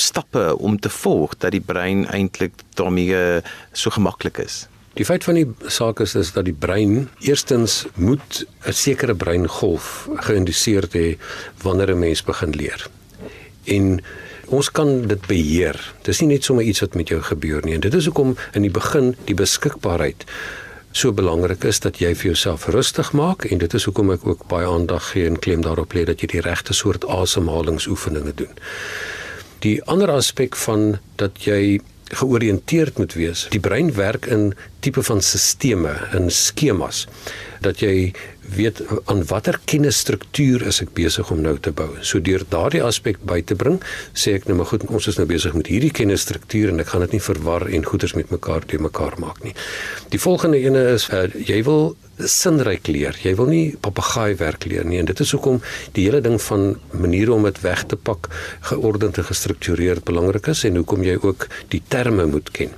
stappe 0.00 0.42
om 0.58 0.78
te 0.80 0.90
volg 0.90 1.36
dat 1.38 1.54
die 1.54 1.62
brein 1.62 2.02
eintlik 2.10 2.64
daarmee 2.74 3.40
so 3.72 3.94
gemaklik 3.94 4.40
is? 4.42 4.64
Die 4.98 5.06
feit 5.06 5.22
van 5.22 5.38
die 5.38 5.46
saak 5.70 6.02
is 6.02 6.16
is 6.18 6.32
dat 6.34 6.48
die 6.48 6.56
brein 6.56 7.06
eerstens 7.22 7.84
moet 7.94 8.42
'n 8.66 8.74
sekere 8.74 9.14
breingolf 9.14 10.08
geïnduseer 10.26 10.90
hê 10.90 11.18
wanneer 11.62 11.94
'n 11.94 11.98
mens 11.98 12.24
begin 12.24 12.50
leer. 12.50 12.90
En 13.64 14.02
ons 14.48 14.70
kan 14.70 15.06
dit 15.06 15.26
beheer. 15.26 15.94
Dis 16.02 16.20
nie 16.20 16.28
net 16.28 16.44
sommer 16.44 16.64
iets 16.64 16.80
wat 16.80 16.94
met 16.94 17.08
jou 17.08 17.22
gebeur 17.22 17.62
nie. 17.64 17.74
En 17.74 17.80
dit 17.80 17.94
is 17.94 18.04
hoekom 18.04 18.36
in 18.52 18.62
die 18.62 18.70
begin 18.70 19.14
die 19.24 19.34
beskikbaarheid 19.34 20.24
so 20.92 21.12
belangrik 21.12 21.64
is 21.64 21.80
dat 21.80 22.00
jy 22.02 22.14
vir 22.14 22.32
jouself 22.32 22.66
rustig 22.74 23.12
maak 23.12 23.44
en 23.46 23.62
dit 23.62 23.74
is 23.74 23.86
hoekom 23.86 24.10
ek 24.14 24.26
ook 24.26 24.46
baie 24.50 24.66
aandag 24.66 25.12
gee 25.12 25.28
en 25.28 25.38
klem 25.38 25.62
daarop 25.62 25.94
lê 25.94 26.04
dat 26.08 26.22
jy 26.22 26.32
die 26.34 26.44
regte 26.46 26.74
soort 26.74 27.06
asemhalingsoefeninge 27.06 28.34
doen. 28.34 28.52
Die 29.62 29.78
ander 29.84 30.10
aspek 30.10 30.56
van 30.56 30.98
dat 31.20 31.44
jy 31.44 31.80
georiënteerd 32.10 32.98
moet 32.98 33.14
wees. 33.14 33.46
Die 33.54 33.62
brein 33.62 33.92
werk 33.94 34.26
in 34.26 34.54
tipe 34.80 35.02
van 35.06 35.22
stelsels, 35.22 36.14
in 36.16 36.30
skemas 36.30 37.06
dat 37.60 37.82
jy 37.84 38.12
weet 38.54 38.82
aan 39.10 39.22
watter 39.30 39.58
kennisstruktuur 39.70 40.66
is 40.70 40.80
ek 40.84 40.92
besig 40.96 41.30
om 41.30 41.40
nou 41.44 41.56
te 41.58 41.72
bou. 41.76 41.88
So 42.06 42.20
deur 42.24 42.44
daardie 42.50 42.82
aspek 42.84 43.20
by 43.26 43.40
te 43.46 43.56
bring, 43.58 43.80
sê 44.14 44.36
ek 44.38 44.48
nou 44.48 44.58
maar 44.60 44.70
goed, 44.72 44.86
ons 44.90 45.08
is 45.10 45.18
nou 45.20 45.26
besig 45.30 45.56
met 45.56 45.70
hierdie 45.70 45.92
kennisstruktuur 45.94 46.72
en 46.72 46.82
ek 46.84 46.92
gaan 46.92 47.06
dit 47.06 47.18
nie 47.18 47.24
verwar 47.24 47.66
en 47.68 47.86
goeders 47.86 48.16
met 48.18 48.32
mekaar 48.34 48.66
te 48.66 48.80
mekaar 48.82 49.18
maak 49.22 49.42
nie. 49.46 49.54
Die 50.12 50.20
volgende 50.20 50.60
ene 50.60 50.86
is 50.96 51.08
uh, 51.14 51.26
jy 51.34 51.62
wil 51.66 51.92
sinryk 52.28 52.88
leer. 52.90 53.16
Jy 53.22 53.34
wil 53.38 53.50
nie 53.50 53.64
papegaai 53.80 54.36
werk 54.40 54.66
leer 54.68 54.84
nie 54.84 55.00
en 55.00 55.08
dit 55.08 55.20
is 55.20 55.32
hoekom 55.34 55.60
die 55.96 56.06
hele 56.08 56.20
ding 56.24 56.38
van 56.42 56.74
maniere 56.92 57.34
om 57.34 57.46
dit 57.48 57.60
weg 57.64 57.84
te 57.90 57.96
pak 57.96 58.28
geordend 58.70 59.18
en 59.18 59.28
gestruktureerd 59.28 60.04
belangrik 60.08 60.50
is 60.52 60.64
en 60.68 60.80
hoekom 60.80 61.04
jy 61.06 61.16
ook 61.20 61.48
die 61.74 61.82
terme 61.88 62.26
moet 62.30 62.50
ken. 62.56 62.74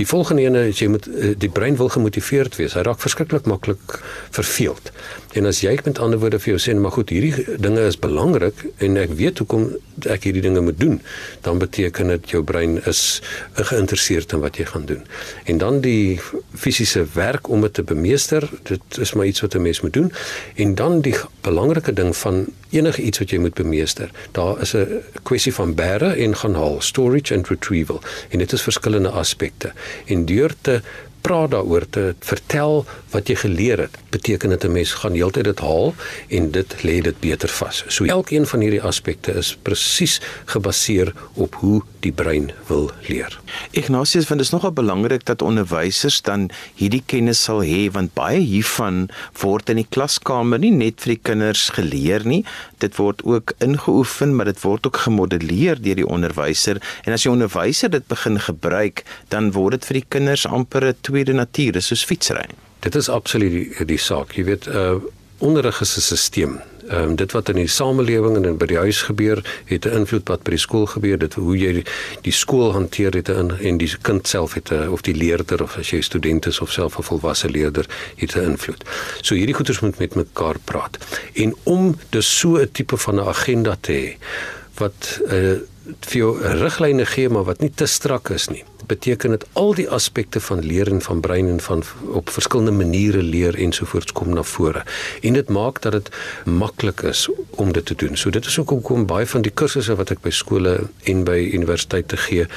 Die 0.00 0.08
volgende 0.08 0.46
ene 0.46 0.66
is 0.70 0.82
jy 0.82 0.90
moet 0.92 1.08
eh, 1.10 1.34
die 1.36 1.52
brein 1.52 1.76
wil 1.80 1.92
gemotiveerd 1.92 2.58
wees. 2.60 2.76
Hy 2.78 2.86
raak 2.86 3.02
verskriklik 3.02 3.48
maklik 3.50 4.00
verveeld 4.30 4.92
En 5.36 5.44
as 5.44 5.58
jy 5.60 5.74
met 5.84 5.98
ander 6.00 6.20
woorde 6.20 6.38
vir 6.40 6.54
jou 6.54 6.60
sê, 6.62 6.72
maar 6.80 6.94
goed, 6.94 7.10
hierdie 7.12 7.58
dinge 7.60 7.82
is 7.84 7.98
belangrik 8.00 8.62
en 8.84 8.96
ek 8.96 9.12
weet 9.18 9.42
hoekom 9.42 9.66
ek 10.08 10.24
hierdie 10.28 10.42
dinge 10.46 10.62
moet 10.64 10.78
doen, 10.80 10.96
dan 11.44 11.60
beteken 11.60 12.14
dit 12.14 12.32
jou 12.32 12.40
brein 12.46 12.78
is 12.88 13.20
geïnteresseerd 13.58 14.32
in 14.36 14.40
wat 14.44 14.56
jy 14.56 14.64
gaan 14.70 14.86
doen. 14.88 15.02
En 15.44 15.60
dan 15.60 15.82
die 15.84 16.16
fisiese 16.56 17.04
werk 17.16 17.50
om 17.52 17.66
dit 17.66 17.76
te 17.76 17.84
bemeester, 17.84 18.48
dit 18.70 18.85
is 18.94 19.12
maar 19.12 19.26
iets 19.26 19.40
wat 19.40 19.54
'n 19.54 19.62
mens 19.62 19.80
moet 19.80 19.92
doen. 19.92 20.12
En 20.54 20.74
dan 20.74 21.00
die 21.00 21.16
belangrike 21.40 21.92
ding 21.92 22.16
van 22.16 22.46
enige 22.70 23.02
iets 23.02 23.18
wat 23.18 23.30
jy 23.30 23.38
moet 23.38 23.54
bemeester. 23.54 24.10
Daar 24.30 24.60
is 24.60 24.74
'n 24.74 25.02
kwessie 25.22 25.54
van 25.54 25.74
bære 25.74 26.16
en 26.16 26.36
gaan 26.36 26.54
haal, 26.54 26.80
storage 26.80 27.34
and 27.34 27.48
retrieval. 27.48 28.00
En 28.28 28.38
dit 28.38 28.52
is 28.52 28.62
verskillende 28.62 29.08
aspekte. 29.08 29.72
En 30.06 30.24
deur 30.24 30.54
te 30.60 30.80
praat 31.26 31.50
daaroor 31.50 31.88
te 31.90 32.14
vertel 32.22 32.84
wat 33.10 33.30
jy 33.30 33.34
geleer 33.40 33.80
het, 33.86 33.94
beteken 34.14 34.52
dit 34.54 34.64
'n 34.64 34.72
mens 34.72 34.92
gaan 34.92 35.14
heeltyd 35.18 35.44
dit 35.44 35.60
haal 35.60 35.94
en 36.28 36.50
dit 36.50 36.70
lê 36.82 37.00
dit 37.02 37.18
beter 37.20 37.48
vas. 37.48 37.84
So 37.88 38.04
elkeen 38.04 38.46
van 38.46 38.60
hierdie 38.60 38.82
aspekte 38.82 39.32
is 39.32 39.56
presies 39.62 40.20
gebaseer 40.44 41.12
op 41.34 41.54
hoe 41.54 41.82
die 42.00 42.12
brein 42.12 42.52
wil 42.68 42.90
leer. 43.08 43.40
Ignatius 43.70 44.26
vind 44.26 44.38
dit 44.38 44.50
nogal 44.50 44.72
belangrik 44.72 45.24
dat 45.24 45.42
onderwysers 45.42 46.20
dan 46.22 46.50
hierdie 46.74 47.02
kennis 47.06 47.42
sal 47.42 47.62
hê 47.62 47.90
want 47.90 48.14
baie 48.14 48.38
hiervan 48.38 49.08
word 49.40 49.68
in 49.68 49.76
die 49.76 49.88
klaskamer 49.88 50.58
nie 50.58 50.70
net 50.70 51.00
vir 51.00 51.14
die 51.14 51.22
kinders 51.22 51.68
geleer 51.68 52.24
nie, 52.24 52.44
dit 52.78 52.96
word 52.96 53.24
ook 53.24 53.52
ingeoefen, 53.58 54.36
maar 54.36 54.44
dit 54.44 54.60
word 54.62 54.86
ook 54.86 54.96
gemodelleer 54.96 55.82
deur 55.82 55.98
die 55.98 56.06
onderwyser 56.06 56.80
en 57.04 57.12
as 57.12 57.22
die 57.22 57.32
onderwyser 57.32 57.90
dit 57.90 58.06
begin 58.06 58.38
gebruik, 58.38 59.04
dan 59.28 59.52
word 59.56 59.78
dit 59.78 59.84
vir 59.84 60.00
die 60.00 60.08
kinders 60.08 60.46
amper 60.46 60.84
'n 60.84 60.94
tweede 61.16 61.36
natuur, 61.36 61.76
dis 61.78 61.92
soos 61.92 62.04
fietsry. 62.04 62.46
Dit 62.84 62.94
is 62.94 63.08
absoluut 63.08 63.52
die, 63.52 63.84
die 63.88 64.00
saak. 64.00 64.36
Jy 64.36 64.50
weet, 64.52 64.72
uh 64.72 64.98
onderrig 65.38 65.82
is 65.84 65.96
'n 65.96 66.16
stelsel. 66.16 66.60
Ehm 66.88 67.02
um, 67.02 67.16
dit 67.16 67.32
wat 67.32 67.48
in 67.48 67.58
die 67.60 67.68
samelewing 67.68 68.46
en 68.46 68.56
by 68.56 68.66
die 68.66 68.78
huis 68.78 69.02
gebeur, 69.02 69.42
het 69.64 69.84
'n 69.84 69.96
invloed 70.00 70.28
wat 70.28 70.42
by 70.42 70.50
die 70.50 70.58
skool 70.58 70.86
gebeur. 70.86 71.18
Dit 71.18 71.34
hoe 71.34 71.56
jy 71.58 71.72
die, 71.72 71.84
die 72.22 72.32
skool 72.32 72.72
hanteer 72.72 73.12
het 73.12 73.28
in 73.28 73.50
en 73.58 73.76
die 73.76 73.90
kind 74.02 74.28
self 74.28 74.54
het 74.54 74.70
'n 74.72 74.88
of 74.88 75.02
die 75.02 75.14
leerder 75.14 75.62
of 75.62 75.76
as 75.76 75.90
jy 75.90 76.00
student 76.00 76.46
is 76.46 76.60
of 76.60 76.70
self 76.72 76.98
'n 76.98 77.02
volwasse 77.02 77.48
leerder 77.48 77.86
het 78.16 78.36
'n 78.36 78.40
invloed. 78.40 78.84
So 79.20 79.34
hierdie 79.34 79.54
goeters 79.54 79.80
moet 79.80 79.98
met 79.98 80.14
mekaar 80.14 80.56
praat. 80.64 80.98
En 81.34 81.54
om 81.62 81.98
dus 82.10 82.38
so 82.38 82.56
'n 82.56 82.68
tipe 82.72 82.96
van 82.96 83.14
'n 83.14 83.28
agenda 83.28 83.76
te 83.80 83.92
hê 83.92 84.16
wat 84.74 85.20
'n 85.28 85.34
uh, 85.34 85.58
vir 85.86 86.18
jou 86.18 86.30
riglyne 86.60 87.06
gee 87.06 87.28
maar 87.32 87.46
wat 87.46 87.60
nie 87.62 87.70
te 87.70 87.86
strak 87.86 88.30
is 88.34 88.48
nie. 88.50 88.62
Dit 88.80 88.88
beteken 88.90 89.34
dit 89.34 89.44
al 89.52 89.74
die 89.78 89.88
aspekte 89.90 90.40
van 90.40 90.62
leer 90.64 90.90
en 90.90 91.02
van 91.02 91.20
brein 91.20 91.48
en 91.50 91.60
van 91.60 91.82
op 92.18 92.30
verskillende 92.30 92.74
maniere 92.76 93.22
leer 93.22 93.58
ensovoorts 93.66 94.12
kom 94.12 94.34
na 94.34 94.42
vore. 94.42 94.84
En 95.22 95.38
dit 95.38 95.48
maak 95.48 95.82
dat 95.82 95.92
dit 95.98 96.10
maklik 96.44 97.02
is 97.02 97.26
om 97.50 97.72
dit 97.72 97.86
te 97.86 97.94
doen. 97.94 98.16
So 98.16 98.30
dit 98.30 98.46
is 98.46 98.56
hoekom 98.56 99.06
baie 99.06 99.26
van 99.26 99.42
die 99.46 99.54
kursusse 99.54 99.96
wat 99.98 100.10
ek 100.14 100.24
by 100.26 100.34
skole 100.34 100.78
en 101.04 101.24
by 101.24 101.38
universiteite 101.52 102.18
gee, 102.28 102.48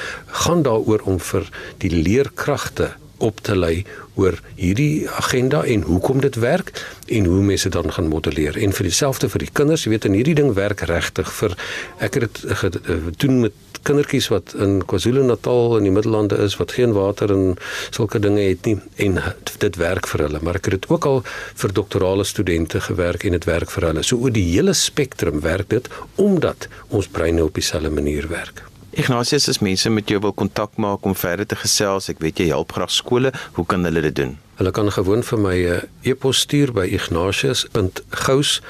gaan 0.44 0.62
daaroor 0.66 1.06
om 1.06 1.20
vir 1.30 1.46
die 1.78 1.92
leerkragte 1.94 2.92
op 3.20 3.40
te 3.44 3.56
lei 3.56 3.84
oor 4.20 4.38
hierdie 4.58 5.08
agenda 5.20 5.62
en 5.64 5.86
hoekom 5.88 6.20
dit 6.24 6.36
werk 6.42 6.72
en 7.08 7.26
hoe 7.30 7.40
mense 7.42 7.72
dan 7.72 7.92
gaan 7.92 8.12
modelleer. 8.12 8.58
En 8.60 8.76
vir 8.76 8.90
dieselfde 8.90 9.30
vir 9.32 9.46
die 9.46 9.52
kinders, 9.52 9.86
jy 9.86 9.94
weet 9.94 10.08
in 10.10 10.18
hierdie 10.18 10.36
ding 10.38 10.52
werk 10.58 10.84
regtig 10.90 11.32
vir 11.40 11.56
ek 12.04 12.20
het 12.20 12.42
dit 12.44 13.18
doen 13.24 13.42
met 13.46 13.66
kindertjies 13.86 14.28
wat 14.32 14.54
in 14.60 14.80
KwaZulu-Natal 14.88 15.78
in 15.78 15.88
die 15.88 15.94
Middellande 15.94 16.38
is 16.44 16.56
wat 16.60 16.74
geen 16.76 16.92
water 16.96 17.32
en 17.32 17.54
sulke 17.90 18.20
dinge 18.20 18.42
het 18.44 18.68
nie 18.68 18.76
en 19.06 19.20
dit 19.64 19.80
werk 19.80 20.08
vir 20.10 20.26
hulle. 20.26 20.42
Maar 20.44 20.60
ek 20.60 20.70
het 20.70 20.80
dit 20.80 20.90
ook 20.92 21.08
al 21.08 21.22
vir 21.62 21.76
doktorale 21.80 22.26
studente 22.28 22.82
gewerk 22.90 23.24
en 23.24 23.38
dit 23.38 23.48
werk 23.48 23.72
vir 23.72 23.90
hulle. 23.90 24.04
So 24.06 24.20
oor 24.20 24.34
die 24.36 24.46
hele 24.52 24.76
spektrum 24.76 25.40
werk 25.44 25.72
dit 25.72 25.88
omdat 26.20 26.68
ons 26.88 27.08
breine 27.08 27.46
op 27.46 27.56
dieselfde 27.56 27.92
manier 27.94 28.28
werk. 28.28 28.69
Ignatius, 28.90 29.48
as 29.48 29.60
mense 29.62 29.90
met 29.90 30.08
jou 30.10 30.18
wil 30.20 30.32
kontak 30.32 30.76
maak 30.76 31.04
om 31.06 31.14
verder 31.14 31.46
te 31.46 31.54
gesels, 31.54 32.08
ek 32.10 32.18
weet 32.24 32.40
jy 32.42 32.48
help 32.50 32.72
graag 32.74 32.90
skole, 32.90 33.30
hoe 33.54 33.64
kan 33.66 33.86
hulle 33.86 34.02
dit 34.02 34.16
doen? 34.18 34.32
Hulle 34.58 34.72
kan 34.74 34.90
gewoon 34.90 35.22
vir 35.22 35.38
my 35.38 35.56
'n 35.56 35.70
uh, 35.70 36.10
e-pos 36.10 36.40
stuur 36.42 36.72
by 36.72 36.86
ignatius.gous. 36.90 38.60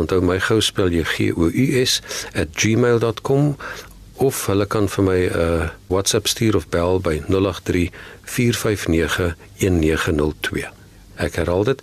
Onthou 0.00 0.20
my 0.20 0.38
gous 0.40 0.66
spel 0.66 0.88
jy 0.88 1.04
G 1.04 1.32
O 1.36 1.50
U 1.52 1.66
S 1.84 2.00
@gmail.com 2.32 3.56
of 4.16 4.46
hulle 4.46 4.66
kan 4.66 4.88
vir 4.88 5.04
my 5.04 5.20
'n 5.28 5.36
uh, 5.36 5.68
WhatsApp 5.86 6.26
stuur 6.26 6.56
of 6.56 6.68
bel 6.68 7.00
by 7.00 7.20
083 7.28 7.90
459 8.24 9.36
1902. 9.60 10.64
Ek 11.16 11.36
herhaal 11.36 11.64
dit. 11.64 11.82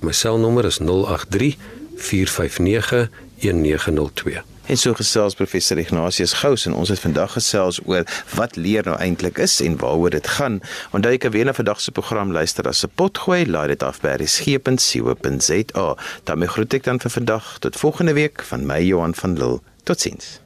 My 0.00 0.12
selnommer 0.12 0.64
is 0.64 0.80
083 0.80 1.56
459 1.96 3.08
1902. 3.40 4.53
En 4.66 4.76
so 4.76 4.94
gesels 4.96 5.34
professor 5.34 5.78
Ignatius 5.78 6.32
Gous 6.40 6.66
en 6.66 6.74
ons 6.74 6.88
het 6.88 7.00
vandag 7.00 7.32
gesels 7.36 7.80
oor 7.84 8.06
wat 8.34 8.56
leer 8.56 8.86
nou 8.88 8.96
eintlik 8.96 9.38
is 9.38 9.58
en 9.60 9.76
waaroor 9.76 10.14
dit 10.16 10.28
gaan. 10.38 10.60
Onthou 10.96 11.12
jy 11.12 11.18
kan 11.20 11.34
weer 11.34 11.44
na 11.44 11.52
vandag 11.52 11.82
se 11.84 11.92
program 11.92 12.32
luister 12.32 12.68
as 12.68 12.80
se 12.80 12.88
potgooi, 12.88 13.44
laai 13.46 13.68
dit 13.74 13.82
af 13.82 14.00
by 14.00 14.16
resgep.co.za. 14.24 15.88
daarmee 16.24 16.48
groet 16.48 16.78
ek 16.80 16.88
dan 16.88 17.02
vir 17.04 17.12
vandag 17.18 17.58
tot 17.60 17.76
volgende 17.76 18.16
week 18.16 18.42
van 18.48 18.64
my 18.66 18.80
Johan 18.80 19.14
van 19.14 19.36
Lille. 19.36 19.60
Totsiens. 19.84 20.43